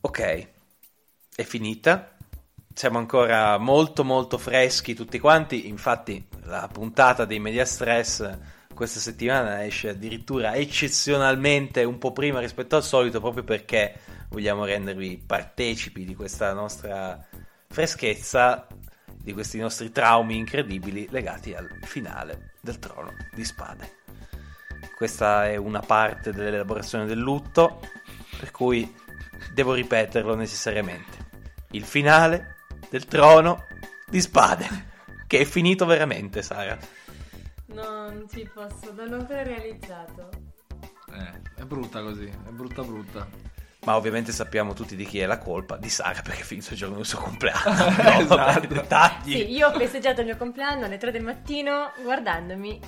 [0.00, 0.48] Ok,
[1.34, 2.16] è finita.
[2.72, 9.64] Siamo ancora molto molto freschi tutti quanti, infatti la puntata dei Media Stress questa settimana
[9.64, 13.98] esce addirittura eccezionalmente un po' prima rispetto al solito proprio perché
[14.28, 17.26] vogliamo rendervi partecipi di questa nostra
[17.66, 18.68] freschezza,
[19.16, 23.96] di questi nostri traumi incredibili legati al finale del trono di spade.
[24.94, 27.80] Questa è una parte dell'elaborazione del lutto,
[28.38, 28.94] per cui
[29.52, 31.26] devo ripeterlo necessariamente.
[31.70, 32.56] Il finale
[32.90, 33.64] del trono
[34.06, 34.66] di spade,
[35.26, 36.78] che è finito veramente, Sara.
[37.66, 40.30] No, non ci posso, non l'ho ancora realizzato.
[41.12, 43.28] Eh, è brutta così, è brutta brutta.
[43.84, 46.78] Ma ovviamente sappiamo tutti di chi è la colpa, di Sara perché è finito il
[46.78, 48.20] giorno del suo compleanno.
[48.20, 49.32] No, vabbè, dettagli.
[49.32, 52.80] Sì, io ho festeggiato il mio compleanno alle 3 del mattino guardandomi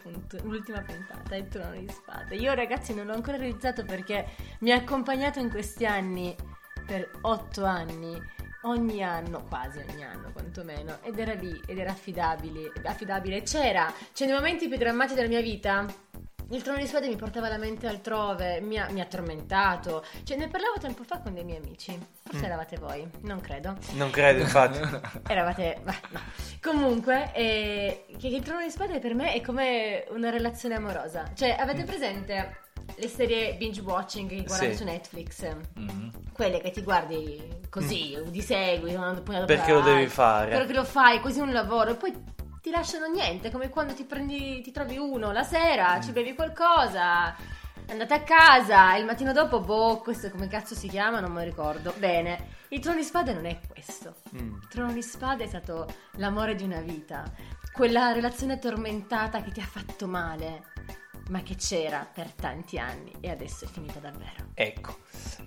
[0.00, 2.36] punto, l'ultima puntata, il trono di spade.
[2.36, 4.26] Io ragazzi non l'ho ancora realizzato perché
[4.60, 6.34] mi ha accompagnato in questi anni,
[6.86, 8.20] per 8 anni,
[8.62, 13.42] ogni anno, quasi ogni anno quantomeno, ed era lì, ed era affidabile, affidabile.
[13.42, 15.86] C'era, c'è nei momenti più drammatici della mia vita,
[16.50, 20.04] il trono di spade mi portava la mente altrove, mi ha, mi ha tormentato.
[20.22, 21.98] Cioè, ne parlavo tempo fa con dei miei amici.
[22.22, 22.44] Forse Mm.
[22.44, 23.76] eravate voi, non credo.
[23.92, 24.78] Non credo, infatti.
[25.28, 25.80] Eravate.
[25.82, 26.20] beh, no.
[26.62, 31.30] Comunque, eh, che il trono di spade per me è come una relazione amorosa.
[31.34, 32.58] Cioè, avete presente
[32.96, 34.76] le serie binge watching che guardate Sì.
[34.78, 35.56] su Netflix?
[35.74, 36.10] Mhm.
[36.32, 40.50] Quelle che ti guardi così, di segui, una puntata Perché lo devi fare.
[40.50, 42.12] Perché lo fai, così un lavoro, e poi
[42.64, 47.36] ti lasciano niente, come quando ti prendi, ti trovi uno la sera, ci bevi qualcosa,
[47.90, 51.40] andate a casa, e il mattino dopo, boh, questo come cazzo si chiama, non me
[51.40, 51.92] lo ricordo.
[51.98, 54.14] Bene, il trono di spade non è questo.
[54.34, 54.54] Mm.
[54.62, 57.30] Il trono di spade è stato l'amore di una vita,
[57.70, 60.62] quella relazione tormentata che ti ha fatto male,
[61.28, 64.50] ma che c'era per tanti anni e adesso è finita davvero.
[64.54, 64.98] Ecco,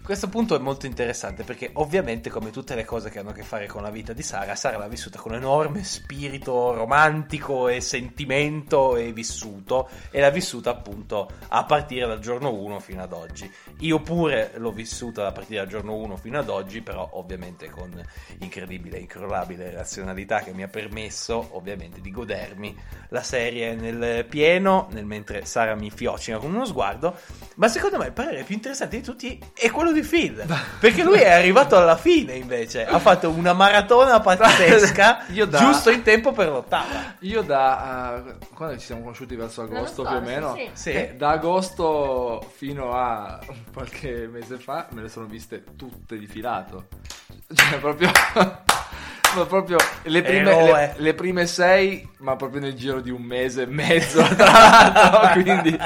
[0.04, 3.44] questo punto è molto interessante perché ovviamente come tutte le cose che hanno a che
[3.44, 8.96] fare con la vita di Sara, Sara l'ha vissuta con enorme spirito romantico e sentimento
[8.96, 13.52] e vissuto e l'ha vissuta appunto a partire dal giorno 1 fino ad oggi.
[13.80, 18.02] Io pure l'ho vissuta a partire dal giorno 1 fino ad oggi, però ovviamente con
[18.40, 22.76] incredibile, incrollabile razionalità che mi ha permesso ovviamente di godermi
[23.10, 27.16] la serie nel pieno, nel mentre Sara mi fiocina con uno sguardo,
[27.56, 30.46] ma secondo me il parere più interessante di tutti è quello di Phil,
[30.80, 35.90] perché lui è arrivato alla fine invece, ha fatto una maratona pazzesca, Io da- giusto
[35.90, 37.16] in tempo per l'ottava.
[37.20, 40.82] Io da eh, quando ci siamo conosciuti verso agosto L'anno più o scorso, meno, sì.
[40.82, 40.92] Sì.
[40.92, 43.40] eh, da agosto fino a
[43.74, 46.88] qualche mese fa me le sono viste tutte di filato.
[47.54, 48.12] Cioè proprio
[49.38, 53.64] ma proprio le prime, le, le prime sei, ma proprio nel giro di un mese
[53.64, 55.78] e mezzo, tra l'altro, quindi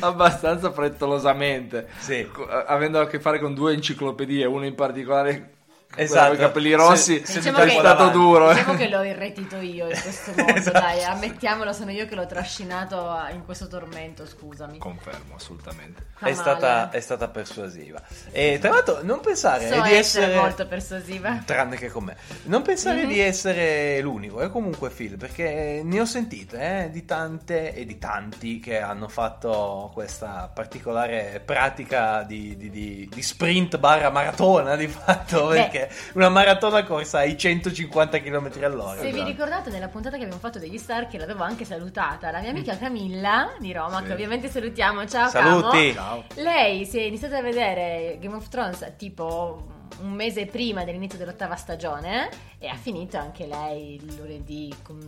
[0.00, 1.88] abbastanza frettolosamente.
[1.98, 2.28] Sì.
[2.66, 5.58] Avendo a che fare con due enciclopedie, una in particolare
[5.96, 6.34] Esatto.
[6.34, 8.50] i capelli rossi, Se- Diciamo è che- stato duro.
[8.50, 8.54] eh.
[8.54, 10.78] Diciamo che l'ho irretito io in questo modo, Esatto.
[10.78, 14.78] dai, ammettiamolo, sono io che l'ho trascinato in questo tormento, scusami.
[14.78, 16.06] Confermo, assolutamente.
[16.20, 18.00] È stata, è stata persuasiva.
[18.30, 20.34] E tra l'altro non pensare So di essere essere...
[20.36, 21.42] molto persuasiva.
[21.44, 22.16] Tranne che con me.
[22.44, 23.08] Non pensare Mhm.
[23.08, 27.98] di essere l'unico, è comunque Phil, perché ne ho sentite eh, di tante e di
[27.98, 34.86] tanti che hanno fatto questa particolare pratica di, di- di- di sprint barra maratona di
[34.88, 35.54] fatto, Beh.
[35.54, 35.79] perché
[36.14, 39.00] una maratona corsa ai 150 km all'ora.
[39.00, 42.40] Se vi ricordate nella puntata che abbiamo fatto degli Star, che l'avevo anche salutata, la
[42.40, 44.04] mia amica Camilla di Roma, Sì.
[44.06, 45.92] che ovviamente salutiamo, ciao Saluti!
[45.92, 46.24] Ciao.
[46.36, 51.56] Lei si è iniziata a vedere Game of Thrones tipo un mese prima dell'inizio dell'ottava
[51.56, 52.28] stagione
[52.58, 54.98] e ha finito anche lei il lunedì con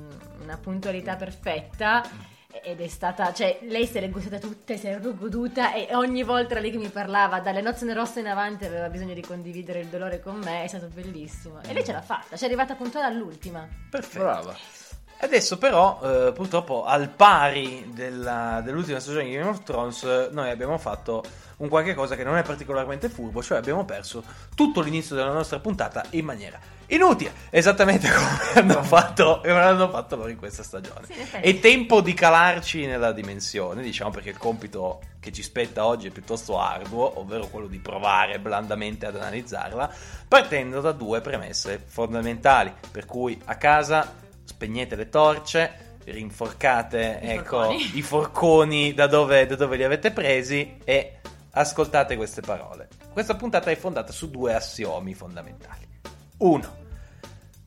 [0.43, 2.03] una puntualità perfetta
[2.62, 6.59] ed è stata, cioè lei se le è tutte, se l'è goduta e ogni volta
[6.59, 10.20] lei che mi parlava dalle nozze rosse in avanti aveva bisogno di condividere il dolore
[10.20, 13.69] con me, è stato bellissimo e lei ce l'ha fatta, ci è arrivata puntuale all'ultima.
[13.91, 14.25] Perfetto.
[14.25, 14.56] Brava.
[15.23, 20.51] Adesso però, eh, purtroppo, al pari della- dell'ultima stagione di Game of Thrones, eh, noi
[20.51, 21.23] abbiamo fatto
[21.59, 24.25] un qualche cosa che non è particolarmente furbo, cioè abbiamo perso
[24.57, 30.17] tutto l'inizio della nostra puntata in maniera inutile, esattamente come hanno fatto, come hanno fatto
[30.17, 31.07] loro in questa stagione.
[31.07, 31.37] Sì.
[31.41, 36.11] È tempo di calarci nella dimensione, diciamo perché il compito che ci spetta oggi è
[36.11, 39.89] piuttosto arduo, ovvero quello di provare blandamente ad analizzarla,
[40.27, 47.62] partendo da due premesse fondamentali, per cui a casa spegnete le torce, rinforcate I ecco,
[47.62, 47.97] forconi.
[47.97, 51.21] i forconi da dove, da dove li avete presi e
[51.53, 52.89] ascoltate queste parole.
[53.12, 55.87] Questa puntata è fondata su due assiomi fondamentali.
[56.39, 56.77] Uno,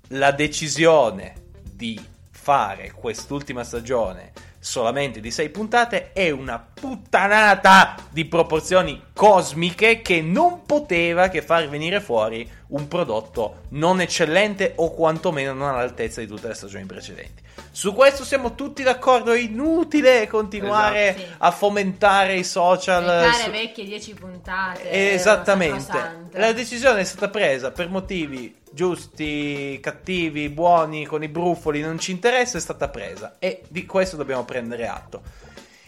[0.09, 1.99] la decisione di
[2.31, 4.31] fare quest'ultima stagione
[4.65, 11.69] solamente di sei puntate è una puttanata di proporzioni cosmiche che non poteva che far
[11.69, 17.43] venire fuori un prodotto non eccellente o quantomeno non all'altezza di tutte le stagioni precedenti.
[17.75, 21.35] Su questo siamo tutti d'accordo, è inutile continuare Esatto, sì.
[21.39, 23.03] a fomentare i social.
[23.03, 25.11] Leccare su- vecchie 10 puntate.
[25.11, 26.29] Esattamente.
[26.31, 32.11] La decisione è stata presa per motivi giusti, cattivi, buoni, con i brufoli, non ci
[32.11, 33.35] interessa, è stata presa.
[33.39, 35.21] E di questo dobbiamo prendere atto.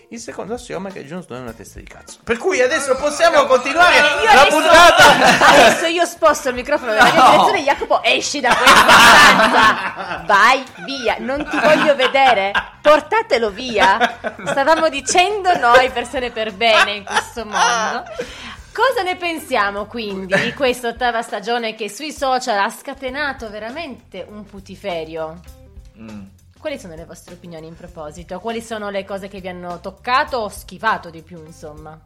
[0.10, 2.20] Il secondo assioma è che Jon Snow è una testa di cazzo.
[2.24, 5.48] Per cui adesso possiamo continuare io la adesso, puntata.
[5.52, 11.18] adesso io sposto il microfono dalla mia direzione Jacopo esci da questa stanza vai via
[11.20, 18.06] non ti voglio vedere portatelo via stavamo dicendo noi persone per bene in questo mondo
[18.72, 24.46] Cosa ne pensiamo quindi di questa ottava stagione che sui social ha scatenato veramente un
[24.46, 25.40] putiferio?
[26.00, 26.37] Mm.
[26.68, 28.42] Quali sono le vostre opinioni in proposito?
[28.42, 31.98] Quali sono le cose che vi hanno toccato o schifato di più, insomma?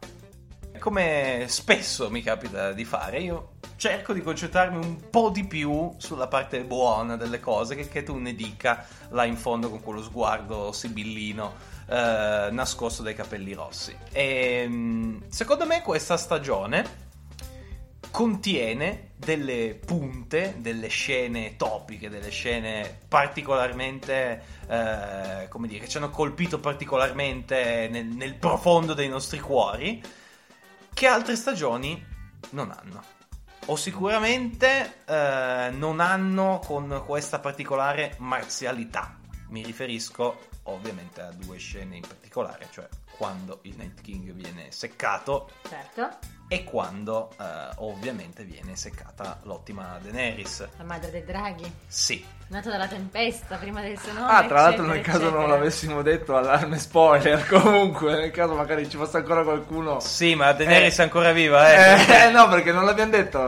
[0.78, 6.28] Come spesso mi capita di fare, io cerco di concentrarmi un po' di più sulla
[6.28, 10.70] parte buona delle cose che, che tu ne dica là in fondo con quello sguardo
[10.70, 11.54] sibillino
[11.88, 13.96] eh, nascosto dai capelli rossi.
[14.12, 17.10] E, mm, secondo me questa stagione
[18.12, 26.10] contiene delle punte, delle scene topiche, delle scene particolarmente, eh, come dire, che ci hanno
[26.10, 30.00] colpito particolarmente nel, nel profondo dei nostri cuori,
[30.92, 32.04] che altre stagioni
[32.50, 33.02] non hanno.
[33.66, 39.16] O sicuramente eh, non hanno con questa particolare marzialità.
[39.48, 45.50] Mi riferisco ovviamente a due scene in particolare, cioè quando il Night King viene seccato
[45.68, 46.18] Certo,
[46.52, 47.44] e quando eh,
[47.76, 50.68] ovviamente viene seccata l'ottima Daenerys.
[50.76, 54.30] la madre dei draghi, Sì, nata dalla tempesta prima del suo nome.
[54.30, 55.46] Ah, tra l'altro nel caso non eccetera.
[55.56, 59.98] l'avessimo detto, allarme spoiler comunque, nel caso magari ci fosse ancora qualcuno...
[60.00, 61.00] sì, ma Daenerys Eh.
[61.00, 62.26] è ancora viva, eh.
[62.26, 63.38] Eh, no, perché non l'abbiamo detto,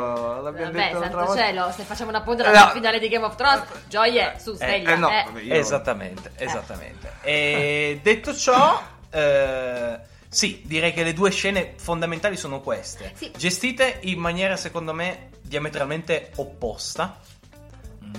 [0.40, 1.34] l'abbiamo Vabbè, detto santo volta.
[1.42, 2.70] cielo, se facciamo una punta Eh, alla no.
[2.70, 4.92] finale di Game of Thrones, gioie, su, sveglia.
[4.92, 5.40] Eh, no, eh.
[5.42, 7.12] io- Esattamente, esattamente.
[7.20, 8.80] E detto ciò,
[9.10, 9.98] eh,
[10.34, 13.12] sì, direi che le due scene fondamentali sono queste.
[13.14, 13.30] Sì.
[13.36, 17.20] Gestite in maniera, secondo me, diametralmente opposta,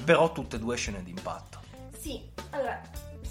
[0.02, 1.60] però tutte e due scene d'impatto.
[2.00, 2.22] Sì,
[2.52, 2.82] allora,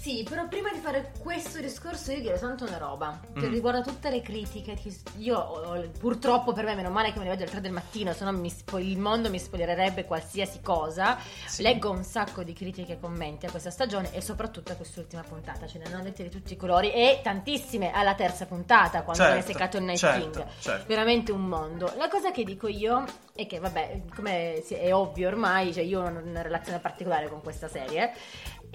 [0.05, 3.51] sì, però prima di fare questo discorso io direi tanto una roba che Mm.
[3.51, 4.75] riguarda tutte le critiche.
[4.75, 7.71] che io ho- purtroppo per me, meno male che me le vedo alle 3 del
[7.71, 11.17] mattino, se no spo- il mondo mi spoilererebbe qualsiasi cosa.
[11.47, 11.63] Sì.
[11.63, 15.65] Leggo un sacco di critiche e commenti a questa stagione e soprattutto a quest'ultima puntata.
[15.65, 19.33] Ce ne hanno dette di tutti i colori e tantissime alla terza puntata quando Certo,
[19.37, 20.45] viene seccato il Night certo, King.
[20.59, 20.85] certo.
[20.87, 21.91] Veramente un mondo.
[21.97, 23.03] La cosa che dico io
[23.33, 27.67] è che, vabbè, come è ovvio ormai, cioè io ho una relazione particolare con questa
[27.67, 28.13] serie.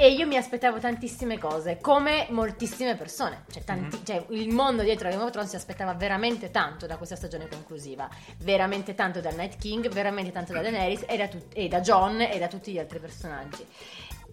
[0.03, 3.45] E io mi aspettavo tantissime cose, come moltissime persone.
[3.51, 4.05] Cioè, tanti- Mhm.
[4.07, 8.09] cioè, il mondo dietro Game of Thrones si aspettava veramente tanto da questa stagione conclusiva.
[8.39, 12.19] Veramente tanto dal Night King, veramente tanto da Daenerys e da, tut- e da John
[12.23, 13.63] e da tutti gli altri personaggi.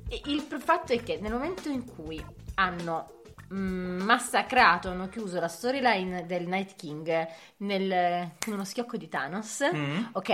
[0.08, 2.24] E il fatto è che nel momento in cui
[2.56, 3.17] hanno
[3.54, 7.28] mm, massacrato, hanno chiuso la storyline del Night King
[7.58, 10.06] nel, con uno schiocco di Thanos, Mm.
[10.14, 10.30] ok?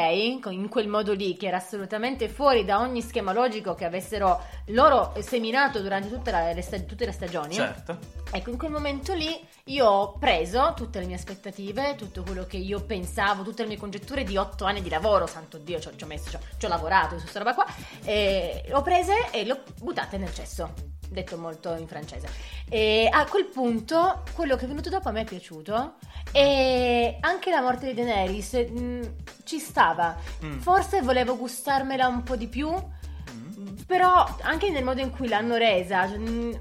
[0.49, 5.13] In quel modo lì che era assolutamente fuori da ogni schema logico che avessero loro
[5.19, 7.53] seminato durante tutte, la- le, sta- tutte le stagioni.
[7.53, 7.97] Certo.
[8.31, 12.57] Ecco, in quel momento lì io ho preso tutte le mie aspettative, tutto quello che
[12.57, 16.07] io pensavo, tutte le mie congetture di otto anni di lavoro, santo Dio, ci ho,
[16.07, 17.65] messo, ci ho, lavorato su questa roba qua,
[18.03, 20.73] e ho prese e le ho buttate nel cesso,
[21.09, 22.27] detto molto in francese.
[22.69, 25.95] E a quel punto, quello che è venuto dopo a me è piaciuto,
[26.31, 30.15] e anche la morte di Daenerys mh, ci stava.
[30.43, 30.59] Mm.
[30.59, 32.71] Forse volevo gustarmela un po' di più,
[33.63, 33.75] Mm.
[33.87, 36.59] però anche nel modo in cui l'hanno resa cioè, mh,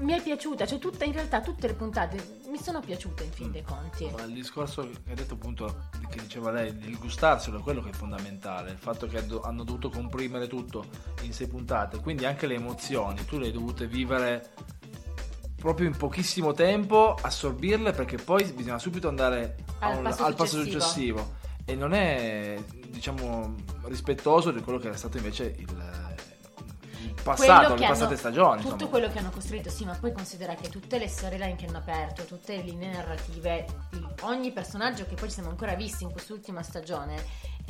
[0.00, 3.50] mi è piaciuta, cioè tutta, in realtà tutte le puntate mi sono piaciute in fin
[3.50, 4.08] dei conti.
[4.16, 7.90] Ma il discorso che hai detto appunto, che diceva lei, di gustarselo, è quello che
[7.90, 8.70] è fondamentale.
[8.70, 10.84] Il fatto che hanno dovuto comprimere tutto
[11.22, 14.52] in sei puntate, quindi anche le emozioni, tu le hai dovute vivere
[15.56, 20.62] proprio in pochissimo tempo, assorbirle perché poi bisogna subito andare Al un- passo al passo
[20.62, 21.42] successivo.
[21.64, 26.03] E non è, diciamo, rispettoso di quello che era stato invece il, il
[27.24, 28.60] passato, le passate hanno- stagioni.
[28.60, 28.90] Tutto insomma.
[28.90, 32.24] quello che hanno costruito, sì, ma poi considera che tutte le storyline che hanno aperto,
[32.24, 33.64] tutte le linee narrative,
[34.22, 37.16] ogni personaggio che poi ci siamo ancora visti in quest'ultima stagione,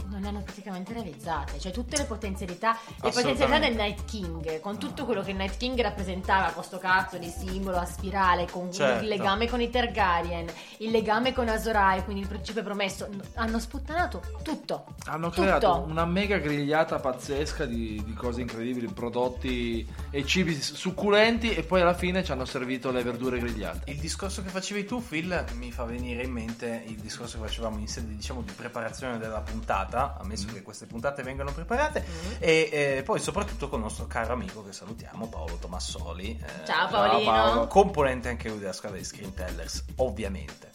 [0.09, 1.59] non le hanno praticamente realizzate.
[1.59, 5.57] Cioè, tutte le potenzialità, le potenzialità del Night King, con tutto quello che il Night
[5.57, 9.03] King rappresentava, questo cazzo di simbolo a spirale, con Certo.
[9.03, 10.47] il legame con i Targaryen,
[10.79, 14.85] il legame con Azorai, quindi il principe promesso, hanno sputtanato tutto.
[15.07, 15.43] Hanno Tutto.
[15.43, 21.81] creato una mega grigliata pazzesca di, di cose incredibili, prodotti e cibi succulenti e poi
[21.81, 23.91] alla fine ci hanno servito le verdure grigliate.
[23.91, 27.79] Il discorso che facevi tu, Phil, mi fa venire in mente il discorso che facevamo
[27.79, 32.05] in sede diciamo, di preparazione della puntata, ammesso che queste puntate vengano preparate,
[32.39, 36.39] e eh, poi soprattutto con il nostro caro amico che salutiamo, Paolo Tomassoli.
[36.39, 37.31] eh, Ciao Paolino.
[37.31, 37.67] Paolo.
[37.67, 40.73] componente anche lui della squadra di Screentellers, ovviamente.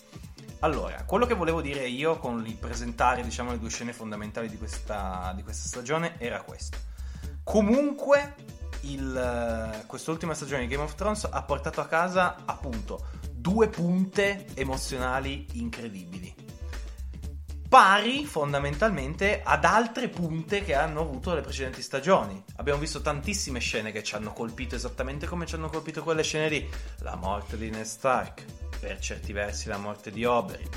[0.61, 4.57] Allora, quello che volevo dire io con il presentare diciamo, le due scene fondamentali di
[4.57, 6.77] questa, di questa stagione era questo.
[7.43, 8.35] Comunque,
[8.81, 14.47] il, eh, quest'ultima stagione di Game of Thrones ha portato a casa appunto due punte
[14.53, 16.35] emozionali incredibili.
[17.69, 22.43] Pari fondamentalmente ad altre punte che hanno avuto le precedenti stagioni.
[22.55, 26.49] Abbiamo visto tantissime scene che ci hanno colpito esattamente come ci hanno colpito quelle scene
[26.49, 26.67] lì.
[27.01, 28.43] La morte di Ned Stark,
[28.79, 30.67] per certi versi la morte di Oberyn,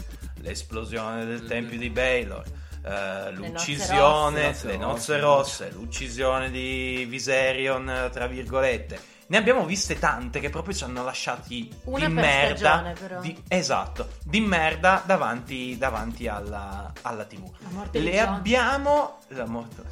[0.43, 2.45] l'esplosione del tempio di Baelor,
[2.85, 9.12] eh, l'uccisione, le nozze rosse, l'uccisione di Viserion, tra virgolette.
[9.29, 12.55] Ne abbiamo viste tante che proprio ci hanno lasciati Una di per merda.
[12.55, 13.21] stagione, però.
[13.21, 17.51] di- esatto, di merda davanti, davanti alla, alla TV.
[17.59, 18.29] La morte di Le Jon.
[18.35, 19.19] abbiamo.
[19.29, 19.83] La morte.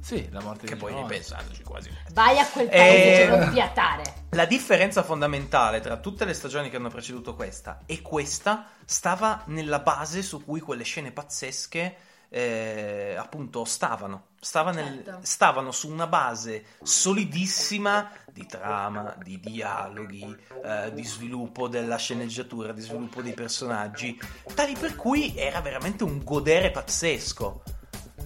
[0.00, 1.02] Sì, la morte Che di poi Jon.
[1.02, 1.90] ripensandoci quasi.
[2.12, 4.02] Vai a quel paese, Eh, c'è non fiatare.
[4.30, 9.78] La differenza fondamentale tra tutte le stagioni che hanno preceduto questa e questa stava nella
[9.80, 11.96] base su cui quelle scene pazzesche
[12.28, 14.24] eh, appunto stavano.
[14.40, 15.18] Stava nel- Certo.
[15.22, 22.80] stavano su una base solidissima di trama, di dialoghi, eh, di sviluppo della sceneggiatura, di
[22.80, 24.18] sviluppo dei personaggi,
[24.54, 27.62] tali per cui era veramente un godere pazzesco.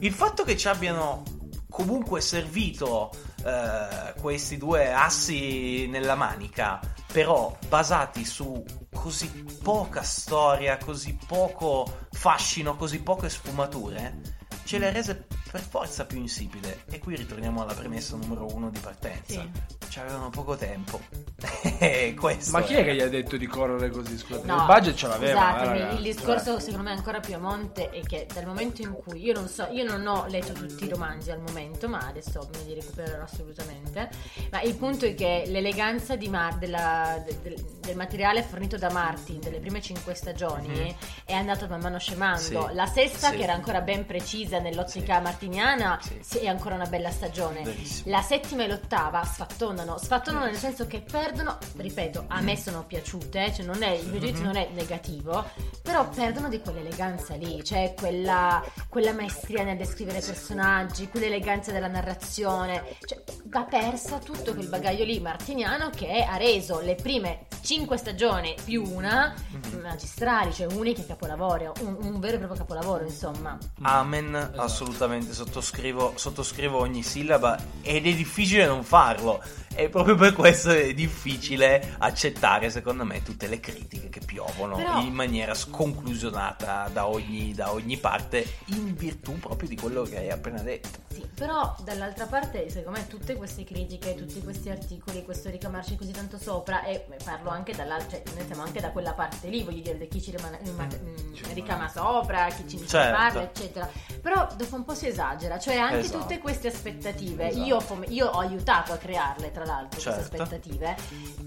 [0.00, 1.22] Il fatto che ci abbiano
[1.70, 3.10] comunque servito
[3.44, 6.80] eh, questi due assi nella manica,
[7.12, 9.28] però basati su così
[9.62, 14.20] poca storia, così poco fascino, così poche sfumature,
[14.64, 16.84] ce le ha rese per forza più insipide.
[16.90, 19.40] E qui ritorniamo alla premessa numero uno di partenza.
[19.40, 19.50] Sì.
[19.88, 21.00] C'avevano poco tempo.
[22.16, 22.84] Questo Ma chi è era.
[22.86, 24.16] che gli ha detto di correre così?
[24.16, 25.32] Scusate, No, il budget ce l'aveva.
[25.32, 25.96] eh, Scusatemi, ragazzi.
[25.96, 29.32] il discorso secondo me ancora più a monte è che dal momento in cui io
[29.32, 32.74] non so, io non ho letto tutti i romanzi al momento, ma adesso me li
[32.74, 34.08] recupererò assolutamente.
[34.50, 38.90] Ma il punto è che l'eleganza di Mar- della- de- del, del materiale fornito da
[38.90, 42.38] Martin delle prime cinque stagioni è andato man mano scemando.
[42.68, 43.36] Sì, La sesta, sì.
[43.36, 46.38] che era ancora ben precisa nell'ottica martiniana, Sì.
[46.38, 47.62] è ancora una bella stagione.
[47.62, 48.10] Verissimo.
[48.14, 53.52] La settima e l'ottava sfattonano, sfattonano nel senso che perdono, ripeto, a me sono piaciute,
[53.54, 55.44] cioè non è, il mio giudizio non è negativo,
[55.82, 61.88] però perdono di quell'eleganza lì, cioè quella, quella maestria nel descrivere i personaggi, quell'eleganza della
[61.88, 67.96] narrazione, cioè va persa tutto quel bagaglio lì martiniano che ha reso le prime cinque
[67.96, 69.34] stagioni più una
[69.80, 73.58] magistrali, cioè uniche capolavoro, un, un vero e proprio capolavoro insomma.
[73.82, 79.42] Amen, assolutamente, sottoscrivo, sottoscrivo ogni sillaba ed è difficile non farlo.
[79.72, 85.00] E proprio per questo è difficile accettare, secondo me, tutte le critiche che piovono Però-
[85.00, 90.30] in maniera sconclusionata da ogni, da ogni parte, in virtù proprio di quello che hai
[90.30, 90.98] appena detto.
[91.12, 96.12] Sì, però dall'altra parte, secondo me, tutte queste critiche, tutti questi articoli, questo ricamarci così
[96.12, 99.82] tanto sopra, e parlo anche dall'altra, cioè noi siamo anche da quella parte lì, voglio
[99.82, 101.54] dire, di chi ci rimane- mm, Ci rimane.
[101.54, 103.16] ricama sopra, chi ci Certo.
[103.16, 103.90] parla, eccetera.
[104.22, 106.18] Però dopo un po' si esagera, cioè anche Esatto.
[106.20, 107.64] tutte queste aspettative, Esatto.
[107.66, 110.18] io, io ho aiutato a crearle, tra l'altro, Certo.
[110.28, 110.96] queste aspettative,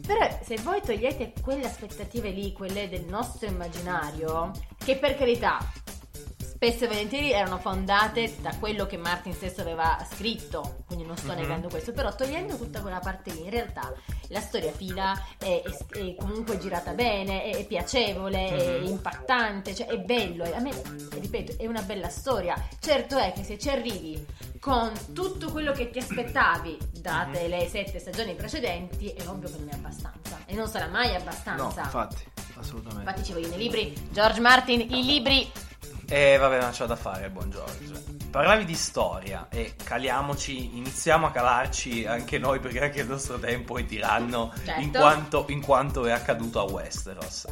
[0.05, 5.57] però se voi togliete quelle aspettative lì, quelle del nostro immaginario, che per carità
[6.39, 11.33] spesso e volentieri erano fondate da quello che Martin stesso aveva scritto, quindi non sto
[11.33, 11.39] Mhm.
[11.39, 13.93] negando questo, però togliendo tutta quella parte lì, in realtà
[14.29, 18.85] la storia fila è, è- è comunque girata bene, è, è piacevole, è Mhm.
[18.87, 20.71] impattante, cioè è bello, a me,
[21.11, 22.55] ripeto, è una bella storia.
[22.79, 24.25] Certo è che se ci arrivi
[24.61, 27.49] con tutto quello che ti aspettavi, date Mhm.
[27.49, 31.17] le sette stagioni precedenti, è ovvio che non è abbastanza, e non sarà mai No,
[31.17, 31.81] abbastanza.
[31.81, 32.23] infatti.
[32.55, 33.09] assolutamente.
[33.09, 34.07] Infatti ci vogliono i libri.
[34.11, 35.51] George Martin, i libri.
[36.07, 38.01] E vabbè, non c'ho da fare, buon Giorgio.
[38.29, 43.77] Parlavi di storia e caliamoci, iniziamo a calarci anche noi perché anche il nostro tempo
[43.77, 44.81] è tiranno Certo.
[44.81, 47.47] in, quanto, in quanto è accaduto a Westeros.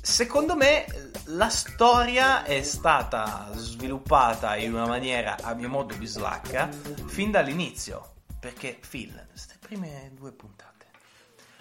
[0.00, 0.84] Secondo me
[1.26, 6.68] la storia è stata sviluppata in una maniera, a mio modo, bislacca
[7.06, 8.12] fin dall'inizio.
[8.38, 10.86] Perché, Phil, queste prime due puntate.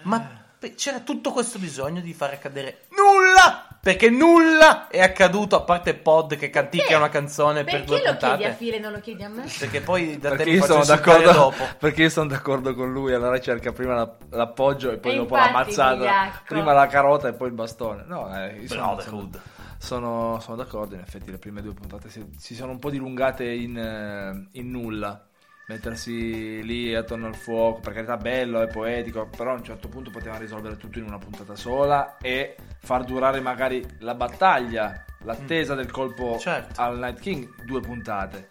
[0.03, 0.19] Ma
[0.59, 3.67] pe- c'era tutto questo bisogno di far accadere nulla!
[3.83, 8.17] Perché nulla è accaduto a parte Pod che canticchia una canzone per due Perché lo
[8.17, 8.53] chiedi a puntate.
[8.53, 9.43] File non lo chiedi a me?
[9.59, 11.63] Perché poi da Perché te mi sono d'accordo, dopo.
[11.79, 15.35] perché io sono d'accordo con lui, allora cerca prima la- l'appoggio e poi E dopo
[15.35, 18.05] la mazzata, prima la carota e poi il bastone.
[18.07, 19.41] No, eh, sono, Brotherhood.
[19.79, 23.43] sono, sono d'accordo, in effetti le prime due puntate si, si sono un po' dilungate
[23.43, 25.27] in, eh, in nulla.
[25.65, 30.11] Mettersi lì attorno al fuoco, per carità bello, è poetico, però a un certo punto
[30.11, 35.89] potevano risolvere tutto in una puntata sola e far durare magari la battaglia, l'attesa del
[35.89, 36.81] colpo Certo.
[36.81, 38.49] al Night King, due puntate.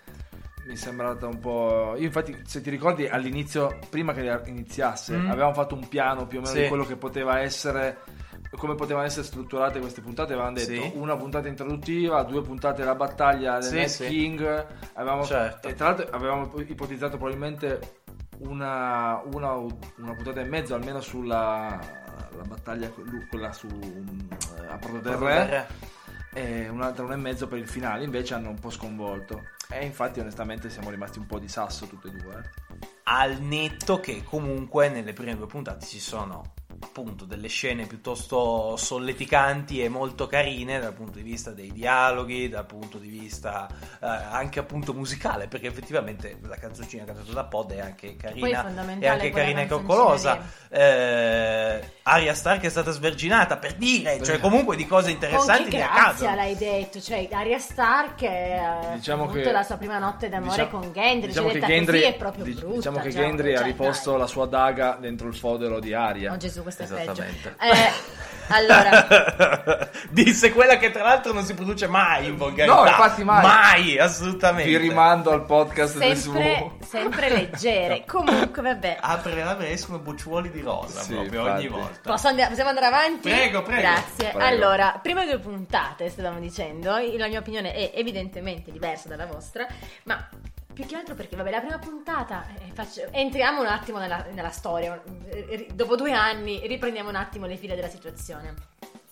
[0.65, 1.97] Mi è sembrata un po'.
[1.99, 5.29] Io, infatti, se ti ricordi, all'inizio, prima che iniziasse, Mm.
[5.31, 6.63] avevamo fatto un piano più o meno Sì.
[6.63, 7.99] di quello che poteva essere.
[8.57, 10.93] Come potevano essere strutturate queste puntate, avevamo detto Sì.
[10.97, 14.07] una puntata introduttiva, due puntate della battaglia del Sì, Night sì.
[14.07, 14.67] King.
[14.95, 15.69] Avevamo, Certo.
[15.69, 18.01] E tra l'altro avevamo ipotizzato probabilmente
[18.39, 21.79] una, una, una puntata e mezzo almeno sulla
[22.37, 22.91] la battaglia,
[23.29, 25.67] quella su eh, a Porto del Re
[26.35, 30.19] e un'altra una e mezzo per il finale invece hanno un po' sconvolto e infatti
[30.19, 32.79] onestamente siamo rimasti un po' di sasso tutte e due eh.
[33.05, 39.83] Al netto che comunque nelle prime due puntate ci sono appunto delle scene piuttosto solleticanti
[39.83, 43.69] e molto carine dal punto di vista dei dialoghi, dal punto di vista
[44.01, 48.99] eh, anche appunto musicale, perché effettivamente la canzoncina cantata da Pod è anche è carina,
[48.99, 50.39] è anche carina e coccolosa.
[50.69, 56.31] Eh, Arya Stark è stata sverginata per dire, cioè comunque di cose interessanti ne grazia
[56.31, 56.35] accadono.
[56.37, 60.81] l'hai detto, cioè Arya Stark ha Diciamo avuto che- la sua prima notte d'amore Diciamo-
[60.81, 62.77] con Gendry, diciamo cioè, che Gendry, è proprio dic- brutta.
[62.77, 64.19] diciamo che cioè, Gendry ha cioè, riposto dai.
[64.21, 67.23] la sua daga dentro il fodero di Aria Oh Gesù, questo è peggio.
[67.23, 67.57] Esattamente.
[67.61, 72.75] Eh, allora, Disse quella che tra l'altro non si produce mai in volgarità.
[72.75, 73.43] No, infatti mai.
[73.43, 74.69] Mai, assolutamente.
[74.69, 78.05] vi rimando al podcast del sempre, suo sempre leggere.
[78.07, 78.99] Comunque, vabbè.
[79.01, 81.67] Apre le labbra e escono bucciuoli di rosa Sì, proprio infatti.
[81.67, 82.11] ogni volta.
[82.11, 83.29] Posso andare- possiamo andare avanti?
[83.31, 83.81] Prego, prego.
[83.81, 84.31] Grazie.
[84.31, 84.39] Prego.
[84.45, 89.67] Allora, prime due puntate, stavamo dicendo, la mia opinione è evidentemente diversa dalla vostra,
[90.05, 90.29] ma
[90.73, 94.51] più che altro perché, vabbè, la prima puntata, eh, faccio- entriamo un attimo nella, nella
[94.51, 98.55] storia, eh, dopo due anni riprendiamo un attimo le file della situazione.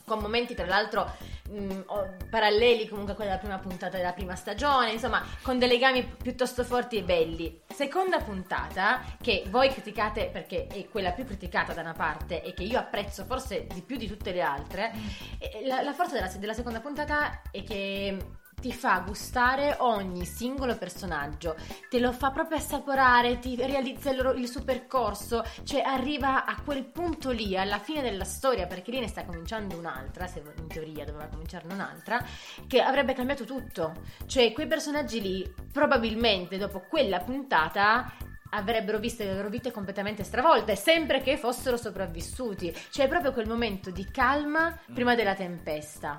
[0.05, 1.09] Con momenti, tra l'altro,
[1.51, 5.69] mh, o- paralleli comunque a quella della prima puntata della prima stagione, insomma, con dei
[5.69, 7.61] legami piuttosto forti e belli.
[7.69, 12.65] Seconda puntata, che voi criticate perché è quella più criticata da una parte e che
[12.65, 14.91] io apprezzo forse di più di tutte le altre,
[15.39, 18.17] e la, la forza della, della seconda puntata è che
[18.61, 21.57] ti fa gustare ogni singolo personaggio,
[21.89, 26.61] te lo fa proprio assaporare, ti realizza il, loro- il suo percorso, cioè arriva a
[26.63, 30.67] quel punto lì, alla fine della storia, perché lì ne sta cominciando un'altra, se in
[30.69, 32.25] teoria doveva cominciarne un'altra,
[32.67, 33.95] che avrebbe cambiato tutto.
[34.27, 38.13] Cioè quei personaggi lì, probabilmente dopo quella puntata
[38.51, 42.75] avrebbero visto le loro vite completamente stravolte, sempre che fossero sopravvissuti.
[42.91, 46.19] Cioè proprio quel momento di calma prima della tempesta.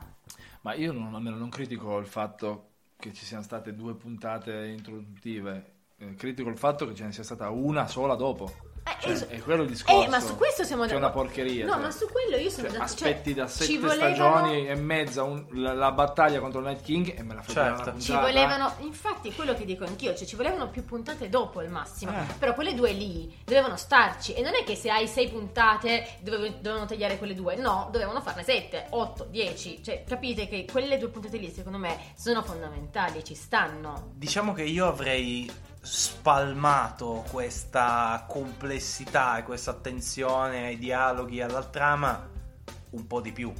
[0.62, 5.80] Ma io non, almeno non critico il fatto che ci siano state due puntate introduttive
[6.02, 9.39] Eh, critico il fatto che ce ne sia stata una sola dopo Cioè, es- è
[9.41, 11.81] quello il discorso Eh, ma su questo siamo che è una porcheria No, cioè.
[11.81, 12.95] ma su quello io sono Cioè, d'accordo.
[12.95, 16.65] Cioè, aspetti da ci sette volevano- stagioni e mezza un- la, la battaglia contro il
[16.67, 17.99] Night King e me la fai Certo.
[17.99, 22.11] Ci volevano, infatti, quello che dico anch'io, cioè ci volevano più puntate dopo al massimo.
[22.11, 22.33] Eh.
[22.37, 24.33] Però quelle due lì dovevano starci.
[24.33, 27.55] E non è che se hai sei puntate dovev- dovevano tagliare quelle due.
[27.55, 29.81] No, dovevano farne sette, otto, dieci.
[29.83, 34.11] Cioè, capite che quelle due puntate lì, secondo me, sono fondamentali, ci stanno.
[34.15, 35.49] Diciamo che io avrei
[35.81, 42.29] spalmato questa complessità e questa attenzione ai dialoghi, alla trama
[42.91, 43.51] un po' di più,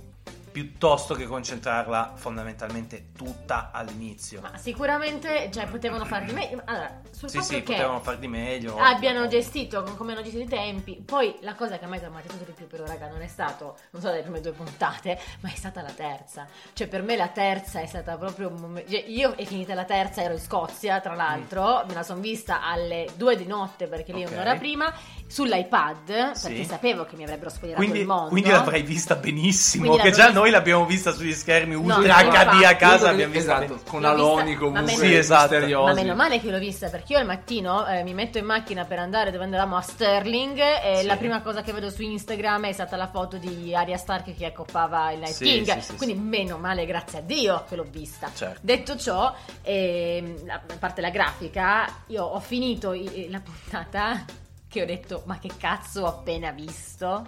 [0.52, 4.42] piuttosto che concentrarla fondamentalmente tutta all'inizio.
[4.42, 6.62] Ma sicuramente, cioè, potevano far di meglio.
[6.66, 8.78] Allora, sul sì, fatto sì, che potevano far di meglio.
[8.78, 11.02] abbiano gestito con come hanno gestito i tempi.
[11.06, 13.28] Poi la cosa che a me mi ha martito di più, però, raga, non è
[13.28, 16.48] stato, non so, le prime due puntate, ma è stata la terza.
[16.74, 18.92] Cioè, per me la terza è stata proprio un momento.
[18.92, 22.62] cioè, io è finita la terza, ero in Scozia, tra l'altro, me la sono vista
[22.64, 24.32] alle due di notte perché lì Ok.
[24.32, 24.94] un'ora prima,
[25.28, 26.48] sull'iPad, Sì.
[26.48, 28.30] perché sapevo che mi avrebbero spoilerato Quindi, il mondo.
[28.30, 32.64] quindi l'avrai vista benissimo, Quindi che già noi l'abbiamo vista sugli schermi ultra no, HD
[32.64, 33.10] a casa.
[33.10, 35.58] Abbiamo visto esatto, con aloni comunque ma Sì, esatto.
[35.84, 38.86] Ma meno male che l'ho vista perché io al mattino eh, mi metto in macchina
[38.86, 41.06] per andare dove andavamo a Sterling e Sì.
[41.06, 44.46] la prima cosa che vedo su Instagram è stata la foto di Arya Stark che
[44.46, 45.78] accoppava il Night Sì, King.
[45.80, 48.32] sì, Quindi meno male, grazie a Dio che l'ho vista.
[48.34, 48.60] Certo.
[48.62, 54.26] Detto ciò, ehm, a parte la grafica, io ho finito i- la puntata
[54.68, 57.26] che ho detto ma che cazzo ho appena visto?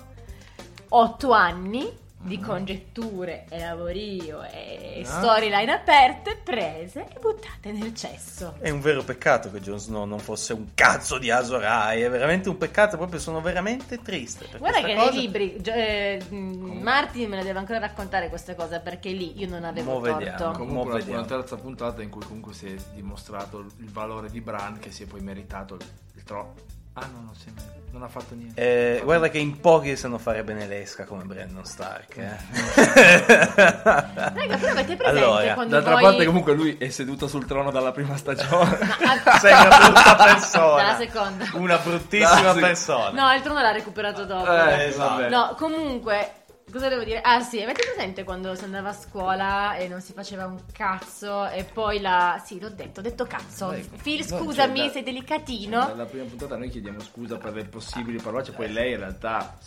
[0.89, 2.43] Otto anni di Mm.
[2.43, 5.19] congetture e lavorio e Ah.
[5.19, 8.55] storyline aperte, prese e buttate nel cesso.
[8.59, 12.09] È un vero peccato che Jon Snow non fosse un cazzo di Azor Ahai, è
[12.09, 14.45] veramente un peccato, proprio sono veramente triste.
[14.49, 15.19] per Guarda questa che nei cosa.
[15.19, 16.35] libri Gio- eh, mh,
[16.81, 20.37] Martin me ne deve ancora raccontare queste cose perché lì io non avevo Mo vediamo.
[20.37, 20.59] torto.
[20.59, 21.19] Comunque Mo la- vediamo.
[21.19, 25.03] una terza puntata in cui comunque si è dimostrato il valore di Bran che si
[25.03, 26.53] è poi meritato il, il trono.
[26.93, 28.59] Ah no, è mer- non ha fatto niente.
[28.59, 32.15] Eh, fatto guarda che in pochi sanno fare bene l'esca come Brandon Stark.
[33.23, 34.57] Raga, Eh.
[34.57, 36.03] però avete presente Allora, quando D'altra voi...
[36.03, 38.77] parte comunque lui è seduto sul trono dalla prima stagione.
[38.81, 40.75] Ah, Sei una brutta persona.
[40.83, 41.45] Dalla seconda.
[41.53, 43.11] Una bruttissima persona.
[43.27, 44.51] No, il trono l'ha recuperato dopo.
[44.51, 45.29] Eh, esatto.
[45.29, 46.31] No, comunque,
[46.73, 47.21] cosa devo dire?
[47.21, 51.47] Ah sì, avete presente quando si andava a scuola e non si faceva un cazzo
[51.47, 52.41] e poi la...
[52.43, 53.67] Sì, l'ho detto, ho detto cazzo.
[53.67, 55.87] Dai, Phil, no, scusami, cioè, da- sei delicatino.
[55.87, 59.57] Nella prima puntata noi chiediamo scusa per le possibili parolacce, poi lei in realtà...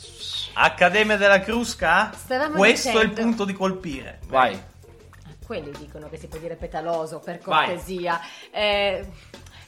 [0.54, 2.12] Accademia della Crusca?
[2.12, 4.18] Stavamo Questo è il dicendo- punto di colpire.
[4.26, 4.60] Vai.
[5.46, 7.66] Quelli dicono che si può dire petaloso, per Vai.
[7.68, 8.20] cortesia.
[8.50, 9.06] Eh,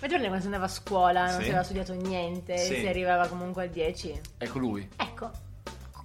[0.00, 1.42] Vedete quando si andava a scuola, non Sì.
[1.42, 2.76] si aveva studiato niente, Sì.
[2.76, 4.20] si arrivava comunque al 10.
[4.38, 4.88] Ecco lui.
[4.96, 5.28] Ecco.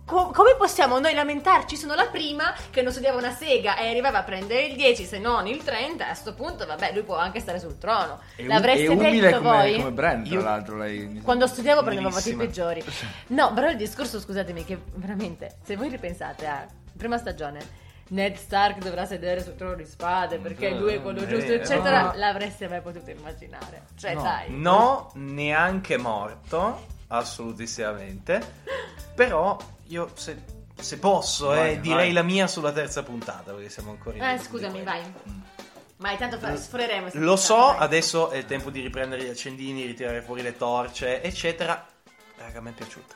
[0.06, 1.78] Co- come possiamo noi lamentarci?
[1.78, 5.18] Sono la prima che non studiava una sega e arrivava a prendere il 10, se
[5.18, 6.10] non il 30.
[6.10, 8.20] A sto punto, vabbè, lui può anche stare sul trono.
[8.36, 9.76] È, L'avreste umile detto come, voi?
[9.78, 10.78] come Bran, tra Io- l'altro.
[10.78, 11.22] Lei...
[11.24, 12.84] Quando studiavo prendevo voti peggiori.
[13.28, 18.80] No, però il discorso, scusatemi, che veramente, se voi ripensate a prima stagione, Ned Stark
[18.80, 22.02] dovrà sedere sul trono di spade perché Eh, lui è quello eh, giusto, eh, eccetera,
[22.02, 22.12] no.
[22.16, 23.84] l'avreste mai potuto immaginare.
[23.98, 24.22] Cioè, No.
[24.22, 24.46] dai.
[24.50, 28.42] No, neanche morto, assolutissimamente.
[29.16, 29.58] Però
[29.88, 30.42] io se,
[30.80, 32.14] se posso, Vai, eh, direi vai.
[32.14, 35.02] la mia sulla terza puntata, perché siamo ancora in Eh, scusami, vai.
[35.98, 37.10] Ma tanto fa- sforeremo.
[37.14, 37.76] Lo so, dai.
[37.80, 41.86] adesso è il tempo di riprendere gli accendini, ritirare fuori le torce, eccetera.
[42.38, 43.16] Raga, a me è piaciuta.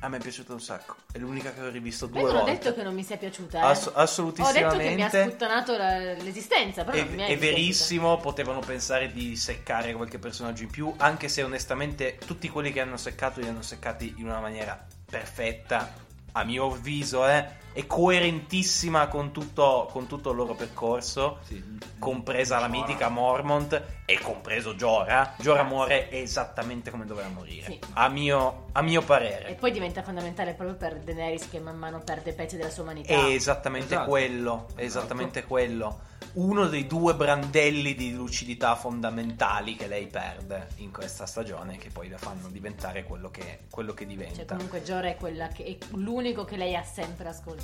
[0.00, 0.96] A me è piaciuta un sacco.
[1.12, 2.52] È l'unica che ho rivisto due Io non ho volte.
[2.58, 3.58] detto che non mi sia piaciuta.
[3.58, 3.62] Eh.
[3.62, 5.22] Ass- ho detto che mi ha assolutissimamente.
[5.24, 6.84] sputtanato la- l'esistenza.
[6.84, 7.46] Però È, non mi è dispiaciuta.
[7.46, 12.80] verissimo, potevano pensare di seccare qualche personaggio in più, anche se onestamente tutti quelli che
[12.80, 15.94] hanno seccato li hanno seccati in una maniera perfetta,
[16.32, 21.62] a mio avviso, eh, e coerentissima con tutto, con tutto il loro percorso, Sì.
[21.98, 25.34] compresa la mitica Mormont e compreso Jorah.
[25.38, 27.78] Jorah muore esattamente come doveva morire, Sì.
[27.94, 29.54] a, mio, a mio E parere.
[29.54, 33.12] poi diventa fondamentale proprio per Daenerys che man mano perde pezzi della sua umanità.
[33.12, 34.08] È esattamente Esatto.
[34.08, 36.12] quello, è esattamente quello.
[36.34, 42.08] Uno dei due brandelli di lucidità fondamentali che lei perde in questa stagione, che poi
[42.08, 44.54] la fanno diventare quello che, quello che Cioè, diventa.
[44.54, 47.63] comunque Jorah è, quella che, è l'unico che lei ha sempre ascoltato,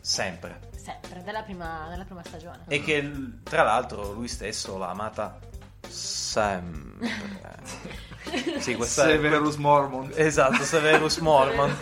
[0.00, 0.60] Sempre.
[0.74, 2.60] sempre, dalla prima, dalla prima stagione.
[2.68, 3.10] E che
[3.42, 5.38] tra l'altro lui stesso l'ha amata
[5.86, 7.08] sempre.
[8.58, 10.16] sì, questa è- Severus Mormont.
[10.18, 11.76] Esatto, Severus Mormon.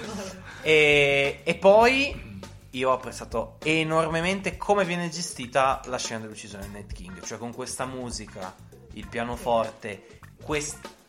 [0.62, 2.24] E, e poi
[2.70, 7.54] io ho apprezzato enormemente come viene gestita la scena dell'uccisione di Night King, cioè con
[7.54, 8.54] questa musica,
[8.94, 10.18] il pianoforte,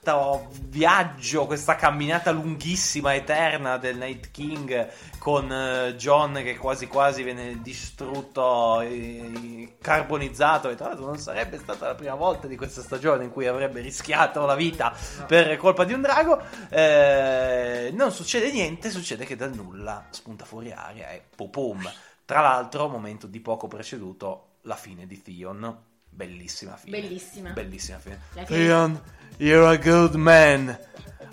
[0.08, 7.24] questo viaggio, questa camminata lunghissima, eterna del Night King con eh, John che quasi quasi
[7.24, 12.82] viene distrutto, eh, carbonizzato e tra l'altro non sarebbe stata la prima volta di questa
[12.82, 14.96] stagione in cui avrebbe rischiato la vita
[15.28, 16.42] per colpa di un drago.
[16.70, 21.92] Eh, non succede niente, succede che dal nulla spunta fuori aria e popom.
[22.24, 25.86] Tra l'altro, momento di poco preceduto, la fine di Theon.
[26.10, 27.00] Bellissima fine.
[27.00, 27.50] Bellissima.
[27.52, 28.20] Bellissima fine.
[28.32, 29.02] Fine- Theon,
[29.38, 30.78] you're a good man.